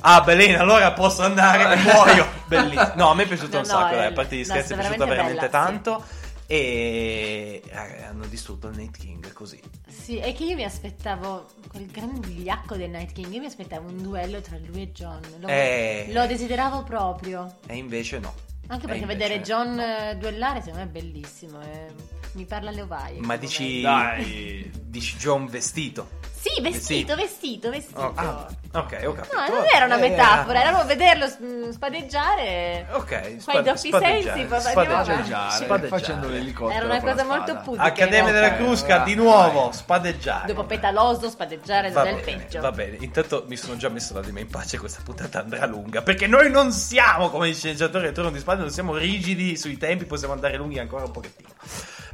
[0.06, 2.26] Ah, bene, allora posso andare, muoio.
[2.46, 2.92] Bellissimo.
[2.96, 4.44] No, a me è piaciuto No, un no, sacco, è- dai, a parte gli no,
[4.44, 6.04] scherzi, è piaciuta veramente bella, tanto.
[6.46, 9.58] E raga, hanno distrutto il Night King così.
[9.88, 13.32] Sì, è che io mi aspettavo quel gran vigliacco del Night King.
[13.32, 15.20] Io mi aspettavo un duello tra lui e John.
[15.40, 16.08] Lo, Eh.
[16.10, 17.56] lo desideravo proprio.
[17.66, 18.34] E invece no.
[18.66, 19.42] Anche E perché invece vedere no.
[19.44, 21.60] John eh, duellare secondo me è bellissimo.
[21.62, 21.92] eh.
[22.34, 23.20] Mi parla alle ovaie.
[23.20, 23.80] Ma dici.
[23.80, 24.70] Dai.
[24.84, 26.22] Dici John vestito.
[26.44, 28.00] Sì, vestito, vestito, vestito.
[28.02, 29.34] Ok, Ah, ok, ho capito.
[29.34, 32.86] No, non era una Eh, metafora, era proprio vederlo mm, spadeggiare.
[32.90, 33.94] Ok, Fai doppi sensi,
[34.28, 34.46] avanti.
[34.60, 35.86] Spadeggiare, Spadeggiare.
[35.88, 37.34] facendo l'elicottero Era una la cosa spada.
[37.36, 37.82] molto pudica.
[37.84, 38.56] Accademia della realtà.
[38.62, 40.46] Crusca, di nuovo, spadeggiare.
[40.48, 42.60] Dopo petaloso, spadeggiare Va non è il bene, peggio.
[42.60, 46.26] va bene, intanto mi sono già messo l'anima in pace, questa puntata andrà lunga, perché
[46.26, 50.04] noi non siamo come i sceneggiatori del Trono di Spade, non siamo rigidi sui tempi,
[50.04, 51.48] possiamo andare lunghi ancora un pochettino.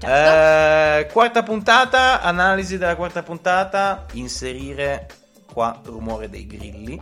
[0.01, 1.07] Certo.
[1.09, 5.07] Eh, quarta puntata, analisi della quarta puntata, inserire
[5.53, 7.01] qua rumore dei grilli.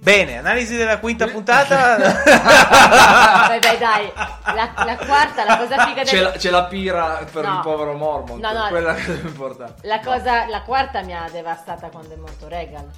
[0.00, 1.96] Bene, analisi della quinta puntata.
[1.98, 4.12] Vabbè, dai,
[4.54, 6.22] la, la quarta, la cosa figa C'è del...
[6.24, 7.54] la, c'è la pira per No.
[7.54, 8.40] il povero Mormont.
[8.40, 8.68] No, no.
[8.68, 9.86] Quella che è importante.
[9.86, 12.88] La, cosa, la quarta mi ha devastata quando è morto Regal.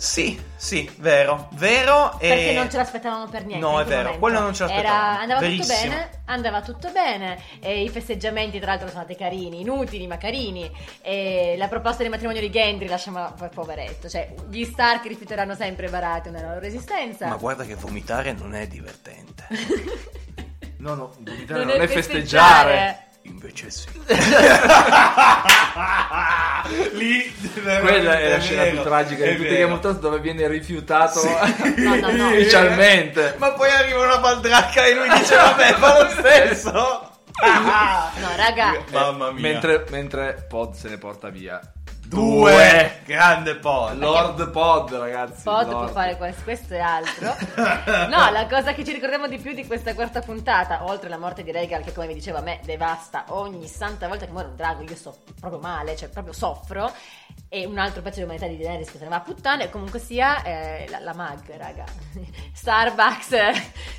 [0.00, 2.14] Sì, sì, vero, vero.
[2.20, 3.66] Perché e- non ce l'aspettavamo per niente.
[3.66, 4.18] No, è vero, momento.
[4.20, 4.96] quello non ce l'aspettavamo.
[5.10, 5.74] Era- andava Verissimo.
[5.74, 7.42] tutto bene, andava tutto bene.
[7.58, 10.70] E I festeggiamenti, tra l'altro, sono stati carini, inutili, ma carini.
[11.02, 14.08] E la proposta di matrimonio di Gendry, lasciamo per poveretto.
[14.08, 17.26] Cioè, gli Stark rifiuteranno sempre Baratheon nella loro resistenza.
[17.26, 19.46] Ma guarda che vomitare non è divertente.
[20.78, 23.07] No, no, vomitare non, è festeggiare.
[23.28, 23.86] Invece sì.
[26.92, 30.46] Lì Quella è la scena più tragica di tutti i Game of Thrones dove viene
[30.48, 31.20] rifiutato
[31.76, 32.28] No, no, no.
[32.28, 33.34] ufficialmente.
[33.38, 37.10] Ma poi arriva una baldracca e lui dice vabbè fa lo stesso.
[37.40, 39.40] No, raga, Mamma mia.
[39.40, 41.60] Mentre, mentre Pod se ne porta via.
[42.08, 43.00] Due.
[43.04, 43.98] Grande Paul.
[43.98, 45.42] Lord Pod, ragazzi.
[45.42, 45.84] Pod Lord.
[45.84, 47.36] può fare questo, questo e altro.
[48.08, 51.42] No, la cosa che ci ricordiamo di più di questa quarta puntata, oltre alla morte
[51.42, 54.56] di Regal, che come vi dicevo a me devasta ogni santa volta che muore un
[54.56, 56.90] drago, io sto proprio male, cioè proprio soffro.
[57.50, 59.98] E un altro pezzo di umanità di Daenerys che se ne va a puttane, comunque
[59.98, 61.84] sia eh, la, la mag, raga.
[62.54, 63.52] Starbucks eh,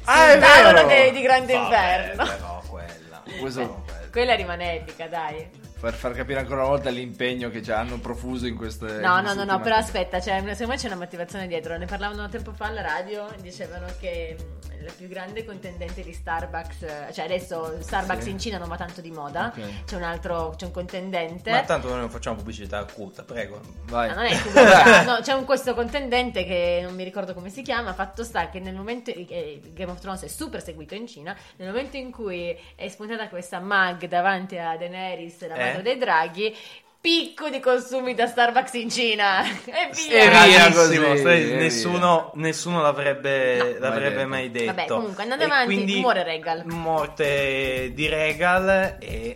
[0.05, 0.87] Ah, è sul tavolo vero.
[0.87, 2.23] de- di Grande Vabbè, Inverno.
[2.25, 3.21] Però quella.
[3.23, 3.37] Però
[3.85, 4.07] quella.
[4.11, 5.67] Quella rimane epica, dai.
[5.79, 8.99] Per far capire ancora una volta l'impegno che ci hanno profuso in queste.
[8.99, 11.77] No, no, no, no, però aspetta, cioè, secondo me c'è una motivazione dietro.
[11.77, 14.35] Ne parlavano tempo fa alla radio, dicevano che
[14.81, 18.29] la più grande contendente di Starbucks, eh, cioè adesso Starbucks Sì.
[18.29, 19.83] in Cina non va tanto di moda, Ok.
[19.85, 21.51] c'è un altro, c'è un contendente.
[21.51, 23.59] Ma tanto noi non facciamo pubblicità acuta, prego.
[23.85, 24.07] Vai.
[24.09, 27.61] Ma non è pubblicità, no, c'è un questo contendente che non mi ricordo come si
[27.61, 27.93] chiama.
[27.93, 31.35] Fatto sta che nel momento eh, Game of Thrones è super seguito in Cina.
[31.57, 35.63] Nel momento in cui è spuntata questa mag davanti a Daenerys, la Eh?
[35.65, 36.55] madre dei draghi.
[37.01, 40.43] Picco di consumi da Starbucks in Cina e via.
[40.43, 43.79] E via così, e nessuno, nessuno l'avrebbe, No.
[43.79, 44.65] l'avrebbe Mai mai detto.
[44.65, 44.75] detto.
[44.75, 46.65] Vabbè, comunque, andando E avanti, quindi muore Regal.
[46.65, 49.35] Morte di Regal e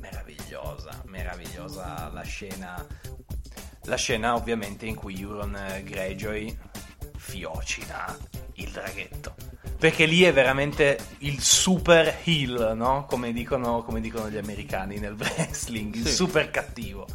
[0.00, 2.86] meravigliosa, meravigliosa la scena.
[3.84, 6.56] La scena ovviamente in cui Euron Greyjoy
[7.18, 8.16] fiocina
[8.54, 9.34] il draghetto.
[9.78, 13.04] Perché lì è veramente il super heel, no?
[13.06, 16.12] Come dicono, come dicono gli americani nel wrestling, il Sì.
[16.14, 17.06] super cattivo.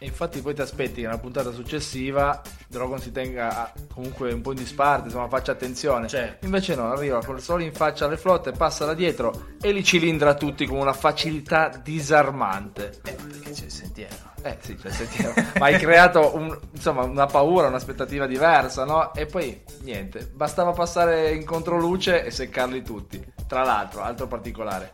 [0.00, 4.52] E infatti poi ti aspetti che nella puntata successiva Drogon si tenga comunque un po'
[4.52, 6.06] in disparte, insomma faccia attenzione.
[6.06, 6.44] Certo.
[6.44, 10.34] Invece no, arriva col solo in faccia alle flotte, passa da dietro e li cilindra
[10.34, 13.00] tutti con una facilità disarmante.
[13.04, 14.14] Eh, perché c'è il sentiero.
[14.42, 15.34] Eh sì, cioè, sentiamo.
[15.58, 19.12] ma hai creato un- insomma, una paura, un'aspettativa diversa, no?
[19.14, 23.20] E poi niente, bastava passare in controluce e seccarli tutti.
[23.48, 24.92] Tra l'altro, altro particolare.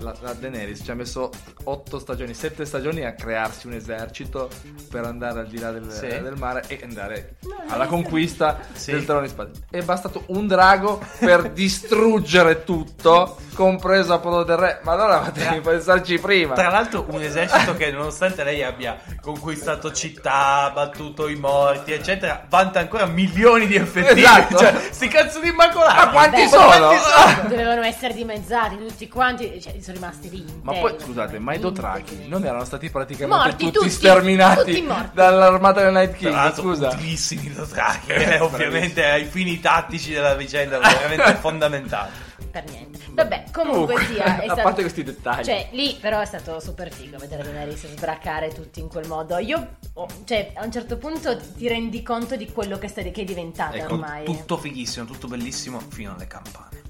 [0.00, 1.30] La, la Daenerys ci ha messo
[1.64, 4.48] 8 stagioni, 7 stagioni a crearsi un esercito
[4.88, 6.06] per andare al di là del, Sì.
[6.06, 7.34] del mare e andare
[7.68, 8.92] alla conquista Sì.
[8.92, 9.50] del trono di spade.
[9.68, 14.80] È bastato un drago per distruggere tutto, compreso Apollo del Re.
[14.84, 16.54] Ma allora potevi pensarci prima.
[16.54, 22.78] Tra l'altro un esercito che nonostante lei abbia conquistato città, battuto i morti, eccetera, vanta
[22.78, 24.20] ancora milioni di effettivi.
[24.20, 24.58] Esatto.
[24.58, 25.96] Cioè, sti cazzo di immacolati.
[25.96, 26.66] Ma quanti Beh, sono?
[26.66, 27.48] quanti sono?
[27.48, 30.44] Dovevano essere dimezzati tutti quanti, cioè sono rimasti lì.
[30.62, 32.28] Ma poi scusate, ma i interi.
[32.28, 35.10] non erano stati praticamente Morti, tutti, tutti, sterminati tutti morti.
[35.14, 36.32] dall'armata del Night Tra King?
[36.32, 36.88] l'altro, Scusa.
[36.88, 42.10] utilissimi i Dothraki, eh, ovviamente ai fini tattici della vicenda, veramente fondamentali.
[42.50, 42.98] Per niente.
[43.12, 44.40] Vabbè, comunque Comunque, sia.
[44.40, 44.62] È a stato...
[44.62, 45.44] parte questi dettagli.
[45.44, 49.38] Cioè, lì però è stato super figo vedere Daenerys sbraccare tutti in quel modo.
[49.38, 53.22] Io, oh, cioè, a un certo punto ti rendi conto di quello che, sta- che
[53.22, 54.24] è diventata Ecco, ormai.
[54.24, 56.82] tutto fighissimo, tutto bellissimo, fino alle campane.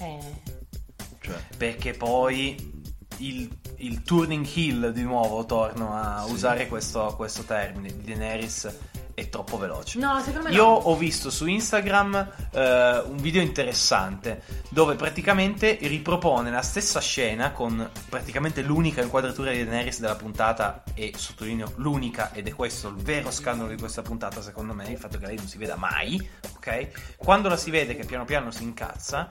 [0.00, 0.58] Eh.
[1.20, 2.78] Cioè, Perché poi
[3.18, 6.32] il, il turning heel, di nuovo, torno a Sì.
[6.32, 8.74] usare questo, questo termine, di Daenerys
[9.12, 9.98] è troppo veloce.
[9.98, 10.70] No, secondo me Io no.
[10.70, 17.86] ho visto su Instagram eh, un video interessante dove praticamente ripropone la stessa scena con
[18.08, 23.30] praticamente l'unica inquadratura di Daenerys della puntata e sottolineo l'unica ed è questo il vero
[23.30, 27.16] scandalo di questa puntata secondo me, il fatto che lei non si veda mai, ok?
[27.18, 29.30] Quando la si vede che piano piano si incazza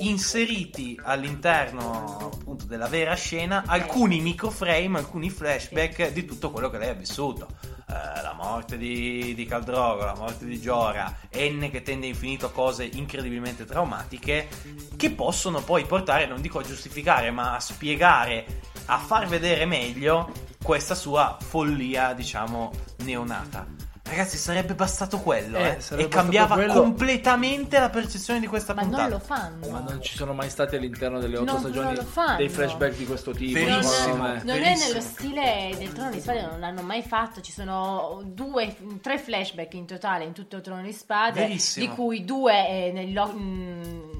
[0.00, 6.90] inseriti all'interno appunto della vera scena alcuni microframe, alcuni flashback di tutto quello che lei
[6.90, 7.48] ha vissuto.
[7.88, 12.50] Eh, la morte di, di Caldrogo, la morte di Giora, N che tende infinito a
[12.50, 14.48] cose incredibilmente traumatiche
[14.96, 20.32] che possono poi portare, non dico a giustificare, ma a spiegare, a far vedere meglio
[20.62, 22.72] questa sua follia, diciamo,
[23.04, 23.85] neonata.
[24.08, 26.74] Ragazzi, sarebbe bastato quello, Eh, eh, sarebbe e cambiava quello.
[26.74, 29.02] completamente la percezione di questa Ma puntata.
[29.02, 29.68] non lo fanno.
[29.68, 33.04] Ma non ci sono mai stati all'interno delle otto Non- stagioni non dei flashback di
[33.04, 33.58] questo tipo.
[33.58, 33.92] Non, Verissimo.
[33.94, 34.42] secondo me.
[34.44, 37.40] non è nello stile del Trono di Spade, non l'hanno mai fatto.
[37.40, 41.86] Ci sono due, tre flashback in totale in tutto il Trono di Spade, Verissimo.
[41.86, 44.15] di cui due eh, nel lo- mm,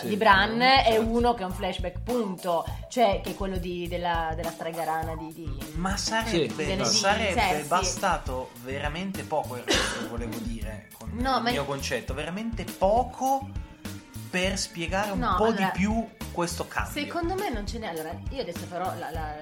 [0.00, 0.90] Sì, di Bran certo.
[0.90, 5.14] e uno che è un flashback, punto, cioè che è quello di- della, della stregarana
[5.16, 5.32] di.
[5.32, 7.68] di- Ma sarebbe, Sì, Delle sarebbe di- sì.
[7.68, 9.58] bastato veramente poco,
[10.08, 13.48] volevo dire con No, il ma- mio concetto, veramente poco
[14.36, 16.92] per spiegare un No, po' allora, di più questo cambio.
[16.92, 17.86] Secondo me non ce n'è.
[17.86, 19.34] Allora, io adesso farò la, la,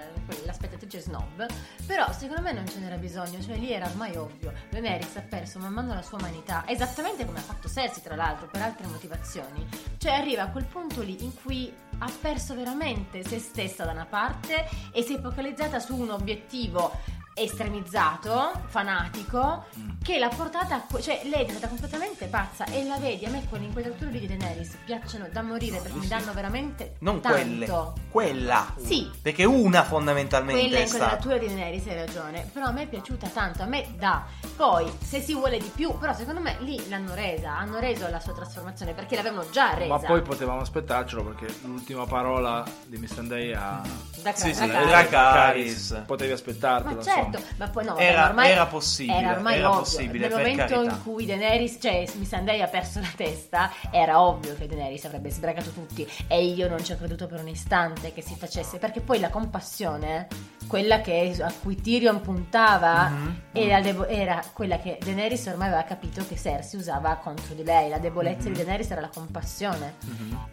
[0.45, 1.47] la spettatrice snob.
[1.85, 3.43] Però secondo me non ce n'era bisogno.
[3.43, 4.53] Cioè, lì era ormai ovvio.
[4.71, 6.63] Daenerys ha perso man mano la sua umanità.
[6.69, 9.67] Esattamente come ha fatto Cersei, tra l'altro, per altre motivazioni.
[9.99, 14.07] Cioè, arriva a quel punto lì in cui ha perso veramente se stessa da una
[14.07, 16.93] parte e si è focalizzata su un obiettivo
[17.35, 19.65] estremizzato, fanatico,
[20.03, 23.65] che l'ha portata cioè lei è diventata completamente pazza e la vedi, a me quelle
[23.65, 27.37] inquadrature lì di Daenerys piacciono da morire perché mi danno veramente non tanto.
[27.39, 28.75] quelle, quella.
[28.77, 29.11] Sì.
[29.21, 31.05] Perché una fondamentalmente Quella è stata.
[31.05, 34.25] inquadratura di Daenerys hai ragione, però a me è piaciuta tanto, a me dà.
[34.57, 38.21] Poi, se si vuole di più, però secondo me lì l'hanno resa, hanno reso la
[38.21, 39.89] sua trasformazione perché l'avevano già resa.
[39.95, 43.81] Ma poi potevamo aspettarcelo perché l'ultima parola di Missandei a
[44.23, 46.03] da Sì, sì, da- Dracarys.
[46.07, 46.97] Potevi aspettartelo.
[46.97, 47.45] Ma certo, insomma.
[47.57, 49.81] ma poi no, Era- ma ormai era possibile, Era ormai era ovvio.
[49.81, 50.95] possibile, Nel momento carità.
[50.95, 55.71] in cui Daenerys, cioè Missandei ha perso la testa, era ovvio che Daenerys avrebbe sbragato
[55.71, 59.21] tutti e io non ci ho creduto per un istante che si facesse, perché poi
[59.21, 60.27] la compassione,
[60.67, 63.41] quella che, a cui Tyrion puntava, Mhm.
[63.53, 67.89] era, devo- era quella che Daenerys ormai aveva capito che Cersei usava contro di lei.
[67.89, 68.55] La debolezza Mhm.
[68.55, 69.95] di Daenerys era la compassione.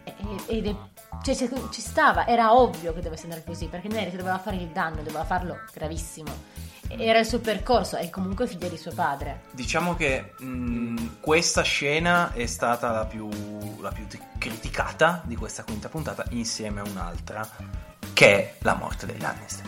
[0.04, 0.14] E-
[0.46, 0.76] e- Ed è-
[1.22, 4.68] cioè, ci- ci stava, era ovvio che dovesse andare così, perché Daenerys doveva fare il
[4.68, 6.60] danno, doveva farlo gravissimo.
[6.88, 9.42] Era il suo percorso, è comunque figlia di suo padre.
[9.52, 13.28] Diciamo che mh, questa scena è stata la più,
[13.80, 17.48] la più t- criticata di questa quinta puntata insieme a un'altra
[18.12, 19.66] che è la morte dei Lannister.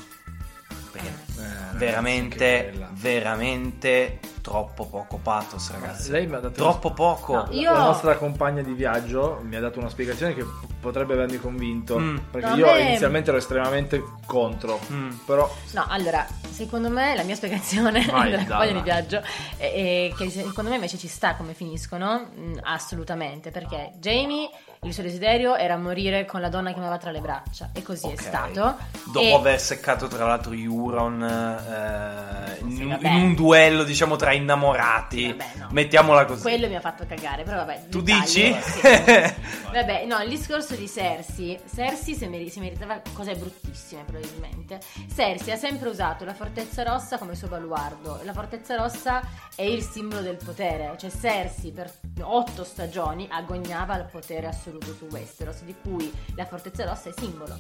[0.95, 6.11] Perché Eh, veramente, veramente troppo poco pathos, ragazzi.
[6.11, 7.33] Lei mi ha dato Troppo poco.
[7.35, 10.45] No, La- Io- La nostra compagna di viaggio mi ha dato una spiegazione che
[10.81, 11.99] potrebbe avermi convinto.
[11.99, 12.17] Mm.
[12.31, 14.79] Perché No, io me- inizialmente ero estremamente contro.
[14.93, 15.11] Mm.
[15.27, 19.23] Però No, allora, secondo me la mia spiegazione Vai, della compagna di viaggio
[19.57, 24.49] è, è che secondo me invece ci sta come finiscono, mm, assolutamente, perché Jamie,
[24.85, 28.07] il suo desiderio era morire con la donna che aveva tra le braccia e così
[28.07, 28.13] Ok.
[28.15, 28.77] è stato.
[29.07, 33.09] Dopo E- aver seccato tra l'altro Euron eh, in, Sì, un- vabbè.
[33.09, 35.69] in un duello diciamo tra innamorati, Vabbè, no.
[35.71, 36.43] mettiamola così.
[36.43, 37.89] Quello mi ha fatto cagare, però vabbè.
[37.89, 38.55] Tu dici?
[38.61, 38.81] sì.
[39.73, 41.59] vabbè, no, il discorso di Cersei.
[41.75, 44.81] Cersei si, meri- si meritava cose bruttissime, probabilmente.
[45.15, 48.21] Cersei ha sempre usato la Fortezza Rossa come suo baluardo.
[48.25, 49.23] La Fortezza Rossa
[49.55, 50.95] è il simbolo del potere.
[50.99, 51.91] Cioè, Cersei per
[52.23, 57.59] otto stagioni agognava il potere assoluto su Westeros, di cui la Fortezza Rossa è simbolo.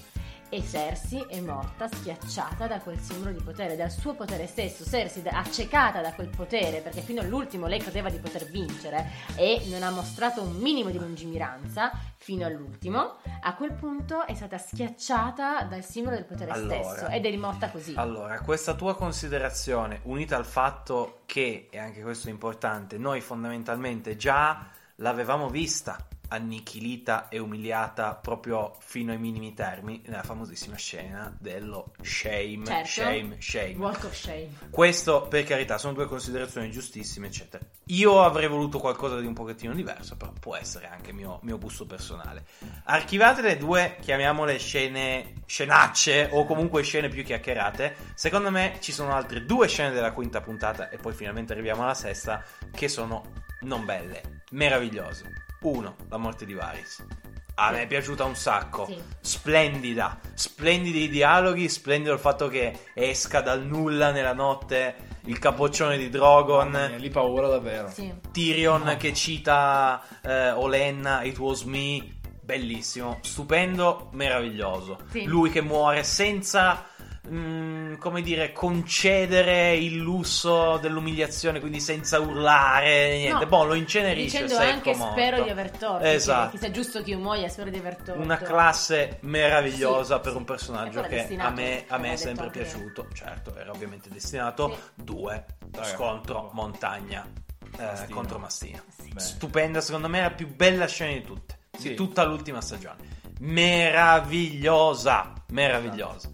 [0.50, 4.84] E Cersei è morta schiacciata da quel simbolo di potere, dal suo potere stesso.
[4.84, 9.82] Cersei accecata da quel potere, perché fino all'ultimo lei credeva di poter vincere e non
[9.82, 13.16] ha mostrato un minimo di lungimiranza fino all'ultimo.
[13.40, 16.82] A quel punto è stata schiacciata dal simbolo del potere Allora.
[16.82, 17.94] stesso ed è morta così.
[17.96, 24.16] Allora, questa tua considerazione, unita al fatto che, e anche questo è importante, noi fondamentalmente
[24.16, 31.92] già l'avevamo vista annichilita e umiliata proprio fino ai minimi termini nella famosissima scena dello
[32.02, 32.86] shame, Certo.
[32.86, 33.74] shame, shame.
[33.76, 34.50] Walk of shame.
[34.70, 37.64] Questo, per carità, sono due considerazioni giustissime, eccetera.
[37.88, 41.86] Io avrei voluto qualcosa di un pochettino diverso, però può essere anche mio, mio gusto
[41.86, 42.44] personale.
[42.84, 47.96] Archivate le due, chiamiamole scene, scenacce o comunque scene più chiacchierate.
[48.14, 51.94] Secondo me ci sono altre due scene della quinta puntata e poi finalmente arriviamo alla
[51.94, 52.42] sesta
[52.72, 55.43] che sono non belle, meravigliose.
[55.64, 57.04] Uno, la morte di Varys.
[57.56, 58.84] A me è piaciuta un sacco.
[58.84, 59.00] Sì.
[59.20, 65.96] Splendida, splendidi i dialoghi, splendido il fatto che esca dal nulla nella notte il capoccione
[65.96, 67.88] di Drogon, mia, lì paura davvero.
[67.88, 68.12] Sì.
[68.30, 74.98] Tyrion che cita eh, Olenna, It Was Me, bellissimo, stupendo, meraviglioso.
[75.10, 75.24] Sì.
[75.24, 76.84] Lui che muore senza
[77.28, 83.44] mh, come dire, concedere il lusso dell'umiliazione, quindi senza urlare, niente.
[83.44, 85.12] No, boh, lo incenerisce Dicendo secco anche morto.
[85.12, 86.04] spero di aver torto.
[86.06, 86.50] Esatto.
[86.52, 88.20] Che sia giusto che io muoia, spero di aver torto.
[88.20, 90.36] Una classe meravigliosa Sì, per sì.
[90.38, 93.06] un personaggio che a me, a me è sempre piaciuto.
[93.12, 94.70] Certo, era ovviamente destinato.
[94.70, 95.02] Sì.
[95.02, 97.24] Due, Raga, scontro, montagna
[97.78, 98.14] eh, Mastino.
[98.14, 98.38] contro.
[98.38, 99.20] Beh.
[99.20, 101.58] Stupenda, secondo me è la più bella scena di tutte.
[101.78, 103.12] Di tutta l'ultima stagione.
[103.40, 106.30] Meravigliosa, meravigliosa.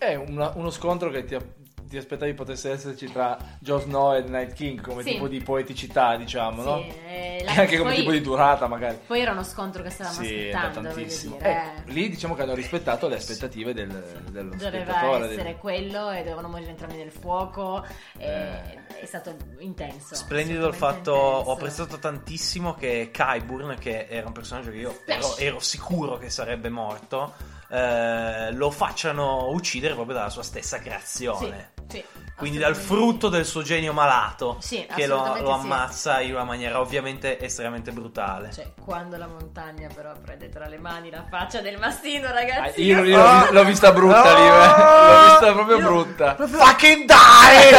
[0.00, 1.36] È una- uno scontro che ti,
[1.86, 5.10] ti aspettavi potesse esserci tra Jon Snow e Night King come Sì.
[5.10, 6.76] tipo di poeticità, diciamo, no?
[6.78, 8.98] Sì, eh, E la- anche come poi- tipo di durata, magari.
[9.06, 11.36] Poi era uno scontro che stavamo Sì, aspettando, tantissimo.
[11.36, 11.50] dire.
[11.86, 13.88] Eh, lì diciamo che hanno rispettato le aspettative del,
[14.30, 15.20] dello Doveva spettatore.
[15.28, 17.84] del- essere quello e dovevano morire entrambi nel fuoco.
[18.16, 18.78] e- Eh.
[19.00, 20.14] È stato intenso.
[20.14, 21.50] Splendido il fatto, ho intenso.
[21.52, 26.68] apprezzato tantissimo che Kyburn, che era un personaggio che io ero, ero sicuro che sarebbe
[26.70, 27.32] morto,
[27.70, 31.72] eh, lo facciano uccidere proprio dalla sua stessa creazione.
[31.88, 32.04] Sì, sì,
[32.40, 35.60] Quindi dal frutto del suo genio malato Sì, che lo, lo sì.
[35.60, 38.50] ammazza in una maniera ovviamente estremamente brutale.
[38.52, 42.82] Cioè, quando la montagna però prende tra le mani la faccia del mastino, Ah, ragazzi.
[42.82, 44.48] io io- l'ho, l'ho- l'ho vista brutta lì, eh.
[44.48, 46.34] l'ho vista proprio brutta.
[46.36, 47.78] Fucking die!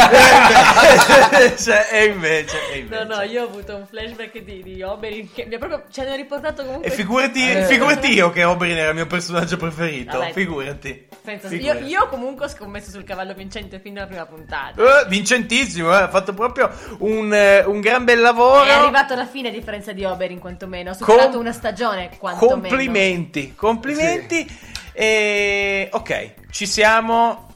[1.58, 3.04] cioè, e invece, e No, invece.
[3.04, 5.84] no, io ho avuto un flashback di, di Oberyn che mi ha proprio.
[5.90, 6.88] ci hanno riportato comunque.
[6.88, 7.64] E figurati, Eh.
[7.64, 10.18] figurati io che Oberyn era il mio personaggio preferito.
[10.18, 10.32] Vabbè.
[10.32, 11.08] Figurati.
[11.24, 11.84] Senza- io, Figurati.
[11.86, 14.51] io comunque ho scommesso sul cavallo vincente fin dalla prima puntata.
[14.82, 18.64] Eh, vincentissimo, eh, ha fatto proprio un, eh, un gran bel lavoro.
[18.64, 20.90] È arrivato alla fine a differenza di Oberyn, quantomeno.
[20.90, 22.60] Ha superato Com- una stagione, quantomeno.
[22.60, 24.46] Complimenti, complimenti.
[24.92, 27.48] E ok, ci siamo.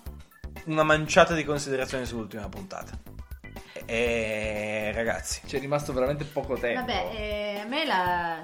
[0.66, 2.90] Una manciata di considerazioni sull'ultima puntata.
[3.84, 6.80] E ragazzi, Ci è rimasto veramente poco tempo.
[6.80, 8.38] Vabbè, eh, a me la.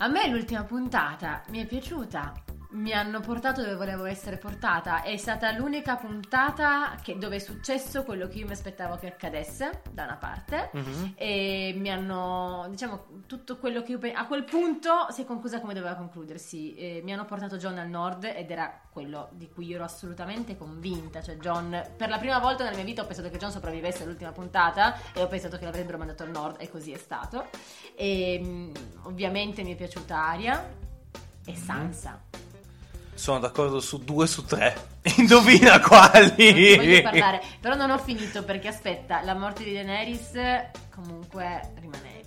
[0.00, 2.32] A me l'ultima puntata mi è piaciuta.
[2.70, 5.00] Mi hanno portato dove volevo essere portata.
[5.02, 9.80] È stata l'unica puntata che- dove è successo quello che io mi aspettavo che accadesse,
[9.90, 10.68] da una parte.
[10.74, 11.12] Mhm.
[11.16, 15.60] E mi hanno, diciamo, tutto quello che io pe- A quel punto si è conclusa
[15.62, 16.74] come doveva concludersi.
[16.74, 20.58] Eh, mi hanno portato John al nord ed era quello di cui io ero assolutamente
[20.58, 21.22] convinta.
[21.22, 24.32] Cioè, John, per la prima volta nella mia vita ho pensato che John sopravvivesse all'ultima
[24.32, 27.46] puntata e ho pensato che l'avrebbero mandato al nord e così è stato.
[27.94, 28.72] E mh,
[29.04, 30.68] ovviamente mi è piaciuta Aria
[31.46, 32.20] e Sansa.
[33.18, 34.96] Sono d'accordo su due su tre.
[35.18, 36.76] Indovina quali.
[36.76, 40.30] Voglio parlare, però non ho finito perché aspetta, la morte di Daenerys
[40.94, 42.17] comunque rimane.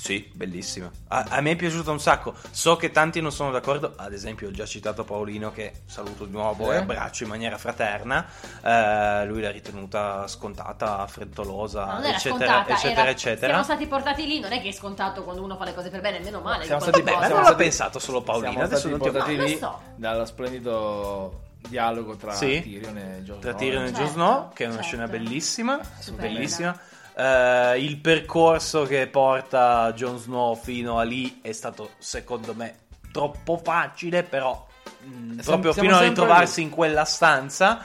[0.00, 0.88] Sì, bellissima.
[1.08, 2.32] A, a me è piaciuta un sacco.
[2.52, 3.94] So che tanti non sono d'accordo.
[3.96, 6.76] Ad esempio, ho già citato Paolino, che saluto di nuovo Eh?
[6.76, 8.24] e abbraccio in maniera fraterna.
[8.62, 13.46] Eh, lui l'ha ritenuta scontata, frettolosa, eccetera, scontata, eccetera, era- eccetera.
[13.48, 16.00] Siamo stati portati lì, non è che è scontato quando uno fa le cose per
[16.00, 16.64] bene, meno male.
[16.64, 18.50] Siamo stati- cosa- non l'ha stati- pensato solo Paolino.
[18.52, 19.80] Siamo Adesso stati non ti ho portati Ma lo lì so.
[19.96, 22.62] dallo splendido dialogo tra Sì.
[22.62, 23.60] Tyrion e Jon tra Snow.
[23.60, 24.88] Tyrion e Certo, Jon Snow, che è una certo.
[24.88, 26.32] scena bellissima, Stupenda.
[26.32, 26.80] bellissima.
[27.18, 32.76] Eh, il percorso che porta Jon Snow fino a lì è stato, secondo me,
[33.10, 34.64] troppo facile, però
[35.02, 36.66] mh, Siamo- proprio fino a ritrovarsi lì.
[36.66, 37.80] in quella stanza.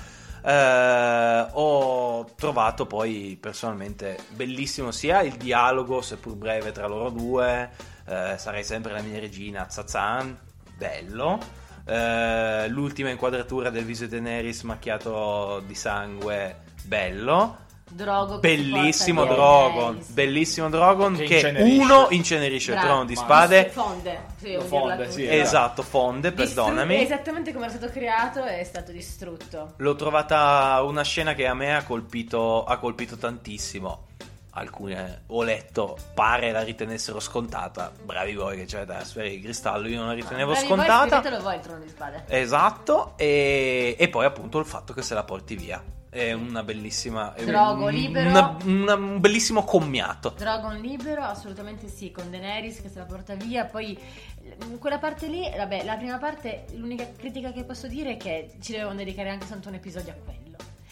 [0.45, 7.69] eh, ho trovato poi personalmente bellissimo sia il dialogo, seppur breve, tra loro due.
[8.05, 10.37] eh, sarei sempre la mia regina Zazan,
[10.77, 11.39] bello.
[11.85, 17.61] Eh, l'ultima inquadratura del viso di Daenerys macchiato di sangue, bello.
[17.93, 20.09] Drogo Bellissimo Drogon, Daenerys.
[20.09, 21.81] bellissimo Drogon Che che, incenerisce.
[21.81, 22.89] uno incenerisce il Bravo.
[22.91, 23.69] trono di spade.
[23.69, 25.33] Fonde, sì, fonde, sì, tutta.
[25.33, 27.01] Esatto, fonde, Distru- perdonami.
[27.01, 29.73] Esattamente come era stato creato è stato distrutto.
[29.77, 34.07] L'ho trovata una scena che a me ha colpito, ha colpito tantissimo.
[34.55, 37.91] Alcune ho letto, pare la ritenessero scontata.
[38.03, 41.07] Bravi voi che c'è da sfere di cristallo, io non la ritenevo Bravi voi, scontata.
[41.21, 42.23] scrivetelo voi il trono di spade.
[42.27, 45.83] Esatto, e, e poi appunto il fatto che se la porti via.
[46.13, 47.33] È una bellissima.
[47.33, 48.29] è Drogo un- libero.
[48.29, 50.35] una- una- un bellissimo commiato.
[50.37, 53.65] Dragon libero, assolutamente sì, con Daenerys che se la porta via.
[53.65, 53.97] Poi
[54.69, 58.51] in quella parte lì, vabbè, la prima parte, l'unica critica che posso dire è che
[58.61, 60.41] ci dovevano dedicare anche soltanto un episodio a quello.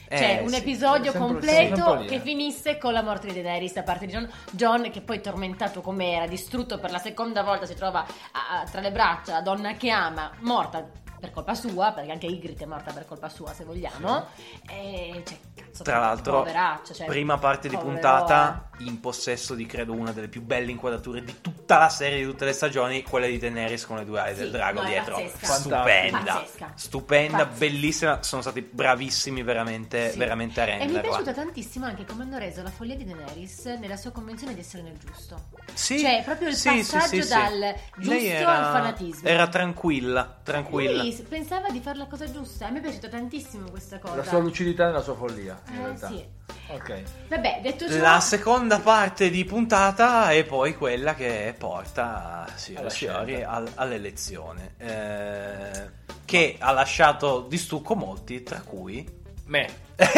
[0.07, 4.07] Eh, Cioè, un sì, episodio completo che finisse con la morte di Daenerys da parte
[4.07, 4.29] di John.
[4.51, 8.81] John, che poi tormentato com'era, distrutto per la seconda volta, si trova a- a- tra
[8.81, 10.85] le braccia la donna che ama, morta
[11.21, 14.25] per colpa sua, perché anche Ygritte è morta per colpa sua, se vogliamo.
[14.67, 19.65] E, cioè, cazzo, Tra l'altro, poveraccio, cioè, prima parte di povero, puntata in possesso di
[19.65, 23.25] credo una delle più belle inquadrature di tutta la serie di tutte le stagioni, quella
[23.27, 25.15] di Daenerys con le due ali Sì, del drago no, dietro.
[25.15, 25.53] pazzesca.
[25.53, 26.71] Stupenda, Pazzesca.
[26.75, 27.57] stupenda, Pazzesca.
[27.59, 28.23] bellissima.
[28.23, 30.17] Sono stati bravissimi veramente, Sì.
[30.17, 31.09] veramente a E mi è renderla.
[31.09, 34.83] piaciuta tantissimo anche come hanno reso la follia di Daenerys nella sua convinzione di essere
[34.83, 35.39] nel giusto.
[35.73, 37.29] Sì, Cioè, proprio il sì, passaggio sì, sì.
[37.29, 39.27] dal giusto era, al fanatismo.
[39.27, 41.01] Era tranquilla, tranquilla.
[41.03, 42.67] Lui pensava di fare la cosa giusta.
[42.67, 44.15] A me è piaciuta tantissimo questa cosa.
[44.15, 46.07] La sua lucidità nella sua follia, in Eh, realtà.
[46.07, 46.39] sì.
[46.67, 47.01] Ok.
[47.29, 52.45] Vabbè, detto ciò, La seconda parte di puntata è poi quella che porta
[52.75, 55.89] Alla Sciori al- all'elezione, eh,
[56.25, 59.67] che ha lasciato di stucco molti, tra cui Me.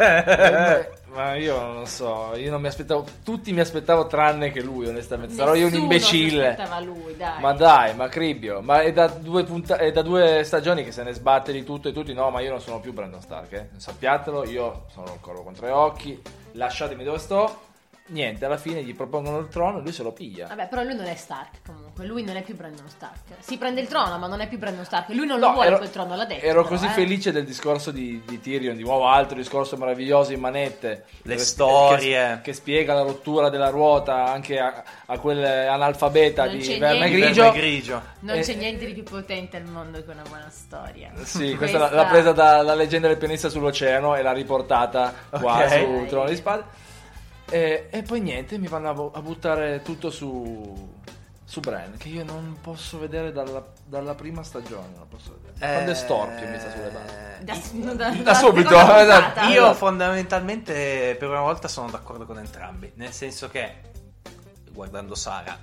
[0.00, 4.86] Eh, Ma io non so, io non mi aspettavo, tutti mi aspettavo tranne che lui,
[4.86, 5.34] onestamente.
[5.34, 6.56] Sarò io un imbecille.
[6.84, 7.40] lui, dai.
[7.40, 11.02] Ma dai, ma Cribbio, ma è da, due punta- è da due stagioni che se
[11.02, 12.12] ne sbatte di tutto e tutti.
[12.12, 13.68] No, ma io non sono più Brandon Stark, eh.
[13.76, 16.22] sappiatelo, io sono il corvo contro gli occhi,
[16.52, 17.68] lasciatemi dove sto.
[18.10, 20.46] Niente, alla fine gli propongono il trono e lui se lo piglia.
[20.48, 23.18] Vabbè, però lui non è Stark comunque, lui non è più Brandon Stark.
[23.38, 25.10] Si prende il trono, ma non è più Brandon Stark.
[25.10, 26.44] Lui non lo No, vuole ero- quel trono, l'ha detto.
[26.44, 26.90] Ero però, così eh.
[26.90, 31.04] felice del discorso di, di Tyrion, di nuovo altro discorso meraviglioso in manette.
[31.22, 32.34] Le Dove- storie.
[32.36, 37.10] Che, che spiega la rottura della ruota anche a, a quell'analfabeta Non di Verme.
[37.10, 37.42] Grigio.
[37.42, 38.02] Verme grigio.
[38.20, 41.10] Non Eh, c'è niente di più potente al mondo che una buona storia.
[41.22, 45.68] Sì, questa, l'ha- l'ha presa dalla leggenda del pianista sull'oceano e l'ha riportata qua Ok.
[45.78, 46.88] su Trono di Spade.
[47.50, 50.88] E, e poi niente, mi vanno a, bu- a buttare tutto su,
[51.44, 54.88] su Bran, che io non posso vedere dalla, dalla prima stagione.
[54.96, 55.72] Non posso vedere.
[55.74, 57.38] Quando è Storpio mi sta sulle balle.
[57.42, 59.40] Da, da- Da da subito, esatto.
[59.48, 63.74] Io fondamentalmente per una volta sono d'accordo con entrambi, nel senso che
[64.70, 65.58] guardando Sara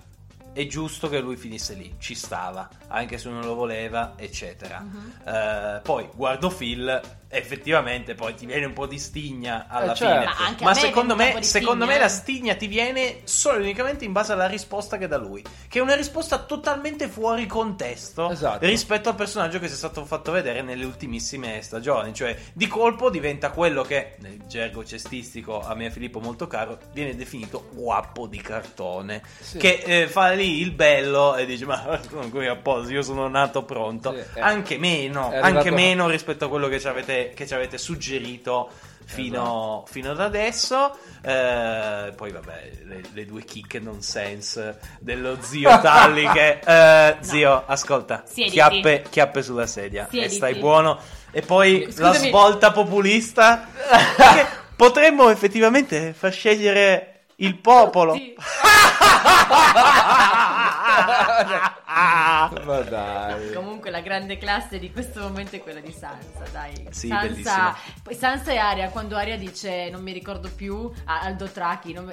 [0.53, 4.79] è giusto che lui finisse lì, ci stava, anche se non lo voleva, eccetera.
[4.79, 5.13] Mhm.
[5.23, 6.99] Eh, poi guardo Phil,
[7.29, 10.13] effettivamente poi ti viene un po' di stigna alla Eh, certo.
[10.21, 10.25] fine.
[10.39, 13.61] Ma anche a Ma me secondo me, secondo me la stigna ti viene solo e
[13.61, 18.29] unicamente in base alla risposta che dà lui, che è una risposta totalmente fuori contesto
[18.29, 18.65] Esatto.
[18.65, 22.13] rispetto al personaggio che si è stato fatto vedere nelle ultimissime stagioni.
[22.13, 26.77] Cioè, di colpo diventa quello che nel gergo cestistico a me e Filippo molto caro
[26.93, 29.21] viene definito guappo di cartone.
[29.39, 29.57] Sì.
[29.57, 31.99] Che eh, fa lì il bello e dice: Ma
[32.29, 34.13] qui apposta, io sono nato pronto.
[34.13, 34.41] Sì, eh.
[34.41, 38.69] Anche meno, È anche meno rispetto a quello che ci avete, che ci avete suggerito.
[39.09, 39.85] Fino, Esatto.
[39.89, 46.27] fino ad adesso, Eh, poi vabbè, le, le due chicche nonsense dello zio Talli.
[46.27, 50.35] che eh, zio, ascolta, chiappe, chiappe sulla sedia e Siediti.
[50.35, 50.99] stai buono.
[51.31, 52.27] E poi la Scusami.
[52.27, 53.65] svolta populista.
[54.33, 54.45] che
[54.75, 58.13] potremmo effettivamente far scegliere il popolo.
[58.13, 58.35] Sì.
[62.65, 63.53] Ma dai.
[63.53, 66.87] Comunque la grande classe di questo momento è quella di Sansa, dai.
[66.91, 67.75] Sì, Sansa, bellissima.
[68.03, 72.11] poi Sansa e Aria, quando Aria dice non mi ricordo più a Aldo Traki, non